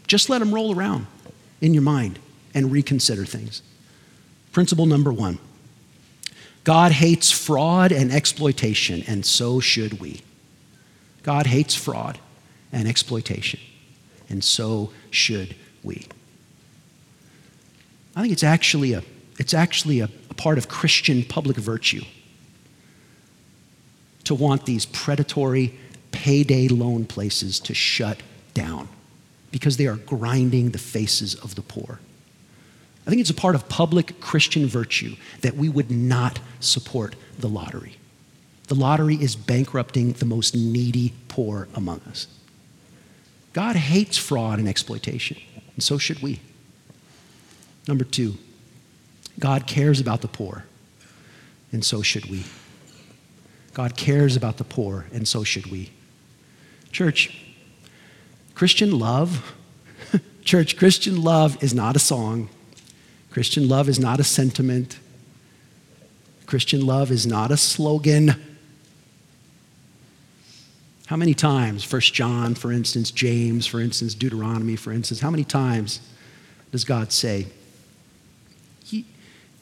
just 0.08 0.30
let 0.30 0.40
them 0.40 0.54
roll 0.54 0.76
around 0.76 1.08
in 1.62 1.74
your 1.74 1.84
mind 1.84 2.20
and 2.54 2.72
reconsider 2.72 3.26
things. 3.26 3.62
Principle 4.52 4.86
number 4.86 5.12
one 5.12 5.40
God 6.64 6.92
hates 6.92 7.32
fraud 7.32 7.92
and 7.92 8.12
exploitation, 8.12 9.04
and 9.08 9.26
so 9.26 9.60
should 9.60 10.00
we. 10.00 10.22
God 11.24 11.48
hates 11.48 11.76
fraud 11.76 12.20
and 12.72 12.88
exploitation, 12.88 13.60
and 14.30 14.44
so 14.44 14.92
should 15.10 15.56
we. 15.84 16.08
I 18.16 18.22
think 18.22 18.34
it's 18.34 18.44
actually 18.44 18.94
a, 18.94 19.04
it's 19.40 19.54
actually 19.54 20.00
a, 20.00 20.10
a 20.30 20.34
part 20.34 20.58
of 20.58 20.68
Christian 20.68 21.24
public 21.24 21.58
virtue 21.58 22.04
to 24.26 24.36
want 24.36 24.66
these 24.66 24.86
predatory 24.86 25.78
payday 26.12 26.68
loan 26.68 27.06
places 27.06 27.60
to 27.62 27.74
shut 27.74 28.22
down 28.54 28.88
because 29.52 29.78
they 29.78 29.88
are 29.88 29.98
grinding 29.98 30.72
the 30.72 30.78
faces 30.78 31.36
of 31.36 31.56
the 31.56 31.62
poor. 31.62 32.00
I 33.06 33.10
think 33.10 33.20
it's 33.20 33.30
a 33.30 33.36
part 33.36 33.56
of 33.56 33.68
public 33.68 34.20
Christian 34.22 34.66
virtue 34.66 35.16
that 35.42 35.56
we 35.56 35.68
would 35.68 35.92
not 35.92 36.40
support 36.60 37.16
the 37.38 37.50
lottery. 37.50 37.98
The 38.68 38.76
lottery 38.76 39.16
is 39.16 39.36
bankrupting 39.36 40.14
the 40.14 40.26
most 40.26 40.56
needy 40.56 41.14
poor 41.28 41.68
among 41.76 42.00
us. 42.02 42.28
God 43.52 43.76
hates 43.76 44.18
fraud 44.18 44.58
and 44.58 44.68
exploitation, 44.68 45.38
and 45.76 45.84
so 45.84 45.98
should 45.98 46.22
we. 46.22 46.40
Number 47.88 48.06
two, 48.06 48.36
God 49.38 49.68
cares 49.68 50.00
about 50.00 50.22
the 50.22 50.28
poor, 50.28 50.66
and 51.72 51.84
so 51.84 52.02
should 52.02 52.26
we. 52.28 52.46
God 53.74 53.98
cares 53.98 54.36
about 54.36 54.58
the 54.58 54.64
poor, 54.64 55.06
and 55.12 55.28
so 55.28 55.44
should 55.44 55.68
we. 55.68 55.90
Church, 56.92 57.36
Christian 58.54 59.00
love, 59.00 59.56
church, 60.44 60.78
Christian 60.78 61.22
love 61.22 61.62
is 61.64 61.74
not 61.74 61.96
a 61.96 62.00
song. 62.00 62.50
Christian 63.32 63.68
love 63.68 63.90
is 63.90 64.00
not 64.00 64.20
a 64.20 64.24
sentiment. 64.24 65.00
Christian 66.46 66.86
love 66.86 67.10
is 67.10 67.26
not 67.26 67.50
a 67.50 67.58
slogan. 67.58 68.36
How 71.08 71.18
many 71.18 71.34
times, 71.34 71.84
First 71.84 72.14
John, 72.14 72.54
for 72.54 72.72
instance, 72.72 73.10
James, 73.10 73.66
for 73.66 73.82
instance, 73.82 74.14
Deuteronomy, 74.14 74.76
for 74.76 74.92
instance, 74.92 75.20
how 75.20 75.32
many 75.32 75.44
times 75.44 76.00
does 76.72 76.84
God 76.84 77.12
say, 77.12 77.48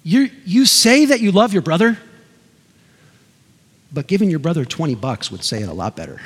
you, 0.04 0.30
you 0.46 0.66
say 0.66 1.06
that 1.06 1.22
you 1.22 1.32
love 1.32 1.54
your 1.54 1.62
brother, 1.62 1.98
but 3.94 4.08
giving 4.08 4.30
your 4.30 4.40
brother 4.40 4.66
20 4.66 4.96
bucks 4.96 5.32
would 5.32 5.44
say 5.44 5.62
it 5.62 5.70
a 5.70 5.74
lot 5.74 5.96
better. 5.96 6.20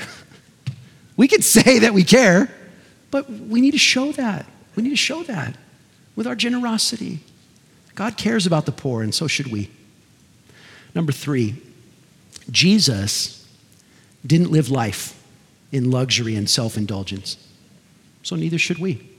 we 1.17 1.27
could 1.27 1.43
say 1.43 1.79
that 1.79 1.93
we 1.93 2.03
care, 2.03 2.49
but 3.11 3.29
we 3.29 3.61
need 3.61 3.71
to 3.71 3.77
show 3.77 4.11
that. 4.13 4.45
We 4.75 4.83
need 4.83 4.89
to 4.89 4.95
show 4.95 5.23
that 5.23 5.57
with 6.15 6.27
our 6.27 6.35
generosity. 6.35 7.19
God 7.95 8.17
cares 8.17 8.45
about 8.45 8.65
the 8.65 8.71
poor, 8.71 9.01
and 9.01 9.13
so 9.15 9.27
should 9.27 9.47
we. 9.47 9.69
Number 10.93 11.11
three, 11.11 11.61
Jesus 12.49 13.47
didn't 14.25 14.51
live 14.51 14.69
life 14.69 15.21
in 15.71 15.91
luxury 15.91 16.35
and 16.35 16.49
self 16.49 16.77
indulgence, 16.77 17.37
so 18.23 18.35
neither 18.35 18.57
should 18.57 18.79
we. 18.79 19.09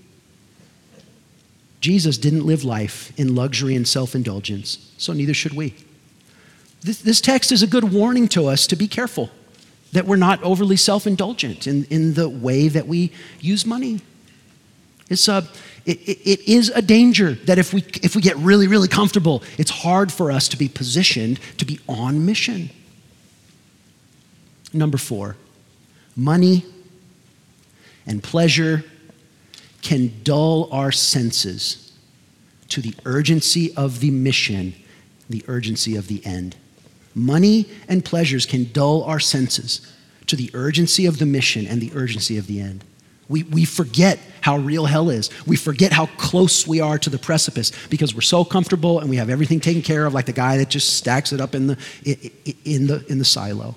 Jesus 1.81 2.19
didn't 2.19 2.47
live 2.47 2.65
life 2.65 3.13
in 3.19 3.35
luxury 3.35 3.75
and 3.75 3.87
self 3.87 4.15
indulgence, 4.15 4.93
so 4.99 5.13
neither 5.13 5.35
should 5.35 5.55
we. 5.55 5.75
This, 6.83 7.01
this, 7.01 7.21
text 7.21 7.51
is 7.51 7.63
a 7.63 7.67
good 7.67 7.93
warning 7.93 8.29
to 8.29 8.47
us 8.47 8.67
to 8.69 8.77
be 8.77 8.87
careful 8.87 9.31
that 9.93 10.07
we're 10.07 10.17
not 10.17 10.43
overly 10.43 10.77
self 10.77 11.07
indulgent 11.07 11.67
in, 11.67 11.85
in 11.85 12.15
the 12.15 12.29
way 12.29 12.69
that 12.69 12.87
we 12.87 13.13
use 13.41 13.67
money. 13.67 14.01
It's 15.09 15.29
a, 15.29 15.49
it, 15.85 15.99
it, 16.01 16.19
it 16.25 16.49
is 16.49 16.71
a 16.71 16.83
danger 16.83 17.33
that 17.33 17.59
if 17.59 17.73
we, 17.73 17.85
if 18.03 18.17
we 18.17 18.23
get 18.23 18.37
really, 18.37 18.67
really 18.67 18.89
comfortable, 18.89 19.43
it's 19.57 19.71
hard 19.71 20.13
for 20.13 20.31
us 20.33 20.49
to 20.49 20.57
be 20.57 20.69
positioned 20.69 21.41
to 21.59 21.65
be 21.65 21.79
on 21.89 22.27
mission. 22.27 22.71
Number 24.73 24.99
four, 24.99 25.37
money 26.17 26.65
and 28.07 28.23
pleasure 28.23 28.85
can 29.83 30.13
dull 30.25 30.69
our 30.73 30.91
senses 30.91 31.93
to 32.69 32.81
the 32.81 32.95
urgency 33.05 33.75
of 33.77 34.01
the 34.01 34.11
mission, 34.11 34.75
the 35.31 35.45
urgency 35.47 35.95
of 35.95 36.09
the 36.09 36.25
end. 36.27 36.57
Money 37.19 37.67
and 37.89 38.05
pleasures 38.05 38.45
can 38.45 38.71
dull 38.73 39.03
our 39.05 39.19
senses 39.19 39.81
to 40.27 40.37
the 40.37 40.51
urgency 40.53 41.07
of 41.07 41.19
the 41.19 41.25
mission 41.25 41.67
and 41.67 41.81
the 41.81 41.91
urgency 41.95 42.37
of 42.37 42.47
the 42.47 42.61
end. 42.61 42.85
We, 43.27 43.43
we 43.45 43.65
forget 43.65 44.19
how 44.43 44.59
real 44.59 44.85
hell 44.85 45.09
is. 45.09 45.31
We 45.47 45.57
forget 45.57 45.93
how 45.93 46.07
close 46.19 46.67
we 46.67 46.79
are 46.81 46.99
to 46.99 47.09
the 47.09 47.19
precipice 47.19 47.73
because 47.89 48.15
we're 48.15 48.21
so 48.21 48.45
comfortable 48.45 49.01
and 49.01 49.09
we 49.09 49.17
have 49.17 49.31
everything 49.31 49.61
taken 49.61 49.81
care 49.81 50.05
of, 50.05 50.13
like 50.13 50.27
the 50.27 50.35
guy 50.35 50.59
that 50.59 50.69
just 50.69 50.95
stacks 50.95 51.33
it 51.33 51.41
up 51.41 51.55
in 51.55 51.69
the, 51.69 51.79
in 52.65 52.87
the, 52.87 53.03
in 53.09 53.19
the 53.19 53.25
silo. 53.25 53.77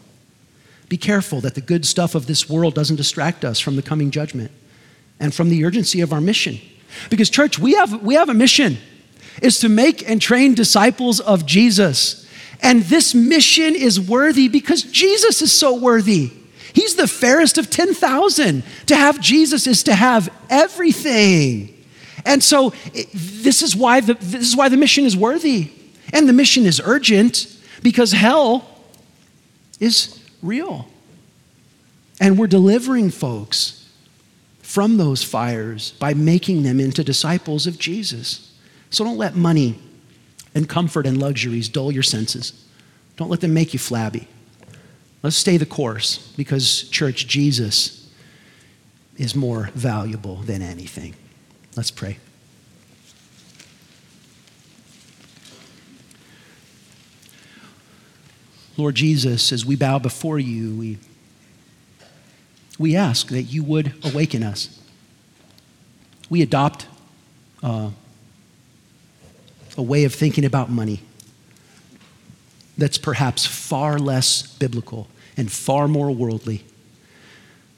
Be 0.89 0.97
careful 0.97 1.39
that 1.41 1.55
the 1.55 1.61
good 1.61 1.85
stuff 1.85 2.15
of 2.15 2.25
this 2.25 2.49
world 2.49 2.75
doesn't 2.75 2.97
distract 2.97 3.45
us 3.45 3.59
from 3.59 3.77
the 3.77 3.81
coming 3.81 4.11
judgment 4.11 4.51
and 5.17 5.33
from 5.33 5.49
the 5.49 5.63
urgency 5.63 6.01
of 6.01 6.11
our 6.11 6.19
mission. 6.21 6.59
Because, 7.09 7.29
church, 7.29 7.57
we 7.57 7.75
have, 7.75 8.03
we 8.03 8.15
have 8.15 8.27
a 8.27 8.33
mission 8.33 8.77
is 9.41 9.59
to 9.59 9.69
make 9.69 10.07
and 10.09 10.21
train 10.21 10.53
disciples 10.55 11.21
of 11.21 11.45
Jesus. 11.45 12.27
And 12.61 12.83
this 12.83 13.15
mission 13.15 13.75
is 13.75 13.99
worthy 13.99 14.47
because 14.47 14.83
Jesus 14.83 15.41
is 15.41 15.57
so 15.57 15.75
worthy. 15.75 16.31
He's 16.73 16.95
the 16.95 17.07
fairest 17.07 17.57
of 17.57 17.69
10,000. 17.69 18.63
To 18.87 18.95
have 18.95 19.19
Jesus 19.19 19.65
is 19.65 19.83
to 19.83 19.95
have 19.95 20.29
everything. 20.49 21.75
And 22.25 22.43
so 22.43 22.73
this 23.13 23.61
is 23.61 23.75
why 23.75 24.01
the, 24.01 24.15
this 24.15 24.47
is 24.47 24.55
why 24.55 24.69
the 24.69 24.77
mission 24.77 25.05
is 25.05 25.15
worthy. 25.15 25.71
And 26.13 26.27
the 26.27 26.33
mission 26.33 26.65
is 26.65 26.81
urgent 26.83 27.55
because 27.81 28.11
hell 28.11 28.67
is 29.79 30.19
real. 30.41 30.87
And 32.19 32.37
we're 32.37 32.47
delivering 32.47 33.09
folks 33.11 33.89
from 34.61 34.97
those 34.97 35.23
fires 35.23 35.93
by 35.93 36.13
making 36.13 36.63
them 36.63 36.79
into 36.79 37.03
disciples 37.03 37.65
of 37.65 37.79
Jesus. 37.79 38.53
So 38.89 39.03
don't 39.03 39.17
let 39.17 39.35
money 39.35 39.79
and 40.53 40.67
comfort 40.67 41.05
and 41.05 41.19
luxuries 41.19 41.69
dull 41.69 41.91
your 41.91 42.03
senses. 42.03 42.65
Don't 43.17 43.29
let 43.29 43.41
them 43.41 43.53
make 43.53 43.73
you 43.73 43.79
flabby. 43.79 44.27
Let's 45.21 45.35
stay 45.35 45.57
the 45.57 45.65
course 45.65 46.31
because, 46.37 46.83
church, 46.83 47.27
Jesus 47.27 48.09
is 49.17 49.35
more 49.35 49.69
valuable 49.73 50.37
than 50.37 50.61
anything. 50.61 51.13
Let's 51.75 51.91
pray. 51.91 52.17
Lord 58.77 58.95
Jesus, 58.95 59.51
as 59.51 59.65
we 59.65 59.75
bow 59.75 59.99
before 59.99 60.39
you, 60.39 60.73
we, 60.73 60.97
we 62.77 62.95
ask 62.95 63.27
that 63.27 63.43
you 63.43 63.61
would 63.61 63.93
awaken 64.05 64.41
us. 64.41 64.81
We 66.29 66.41
adopt 66.41 66.87
uh, 67.61 67.89
a 69.77 69.81
way 69.81 70.03
of 70.03 70.13
thinking 70.13 70.45
about 70.45 70.69
money 70.69 71.01
that's 72.77 72.97
perhaps 72.97 73.45
far 73.45 73.99
less 73.99 74.41
biblical 74.57 75.07
and 75.35 75.51
far 75.51 75.87
more 75.87 76.11
worldly 76.11 76.63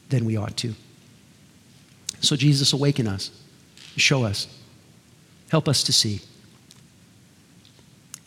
than 0.09 0.25
we 0.25 0.37
ought 0.37 0.55
to. 0.57 0.75
So, 2.21 2.35
Jesus, 2.35 2.71
awaken 2.71 3.07
us, 3.07 3.31
show 3.97 4.23
us, 4.23 4.47
help 5.49 5.67
us 5.67 5.83
to 5.83 5.93
see. 5.93 6.21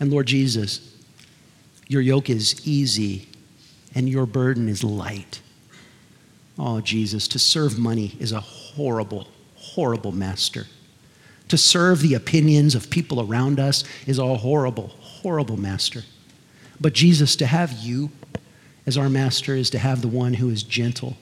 And 0.00 0.10
Lord 0.12 0.26
Jesus, 0.26 0.96
your 1.86 2.02
yoke 2.02 2.28
is 2.28 2.66
easy 2.66 3.28
and 3.94 4.08
your 4.08 4.26
burden 4.26 4.68
is 4.68 4.82
light. 4.82 5.40
Oh, 6.58 6.80
Jesus, 6.80 7.28
to 7.28 7.38
serve 7.38 7.78
money 7.78 8.16
is 8.18 8.32
a 8.32 8.40
horrible, 8.40 9.28
horrible 9.56 10.12
master. 10.12 10.66
To 11.54 11.58
serve 11.58 12.00
the 12.00 12.14
opinions 12.14 12.74
of 12.74 12.90
people 12.90 13.20
around 13.20 13.60
us 13.60 13.84
is 14.08 14.18
a 14.18 14.38
horrible, 14.38 14.88
horrible 14.88 15.56
master. 15.56 16.02
But 16.80 16.94
Jesus, 16.94 17.36
to 17.36 17.46
have 17.46 17.70
you 17.70 18.10
as 18.86 18.98
our 18.98 19.08
master 19.08 19.54
is 19.54 19.70
to 19.70 19.78
have 19.78 20.02
the 20.02 20.08
one 20.08 20.34
who 20.34 20.50
is 20.50 20.64
gentle 20.64 21.16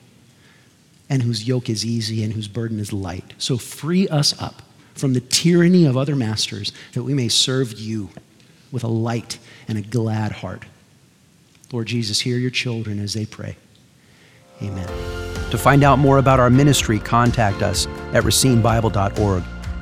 and 1.11 1.23
whose 1.23 1.47
yoke 1.47 1.69
is 1.69 1.85
easy 1.85 2.25
and 2.25 2.33
whose 2.33 2.49
burden 2.49 2.81
is 2.81 2.95
light. 2.95 3.35
So 3.37 3.59
free 3.59 4.09
us 4.09 4.41
up 4.41 4.63
from 4.95 5.13
the 5.13 5.21
tyranny 5.21 5.85
of 5.85 5.99
other 5.99 6.17
masters 6.17 6.73
that 6.95 7.03
we 7.03 7.13
may 7.13 7.29
serve 7.29 7.79
you 7.79 8.09
with 8.71 8.85
a 8.85 8.89
light 8.89 9.39
and 9.69 9.77
a 9.77 9.83
glad 9.83 10.33
heart. 10.33 10.65
Lord 11.71 11.89
Jesus, 11.89 12.21
hear 12.21 12.39
your 12.39 12.51
children 12.51 12.99
as 13.01 13.13
they 13.13 13.27
pray. 13.27 13.59
Amen. 14.63 14.89
To 15.51 15.59
find 15.59 15.85
out 15.85 15.99
more 15.99 16.17
about 16.17 16.41
our 16.41 16.49
ministry, 16.49 16.99
contact 16.99 17.63
us 17.63 17.87
at 18.15 18.25
racinebible.org. 18.25 19.45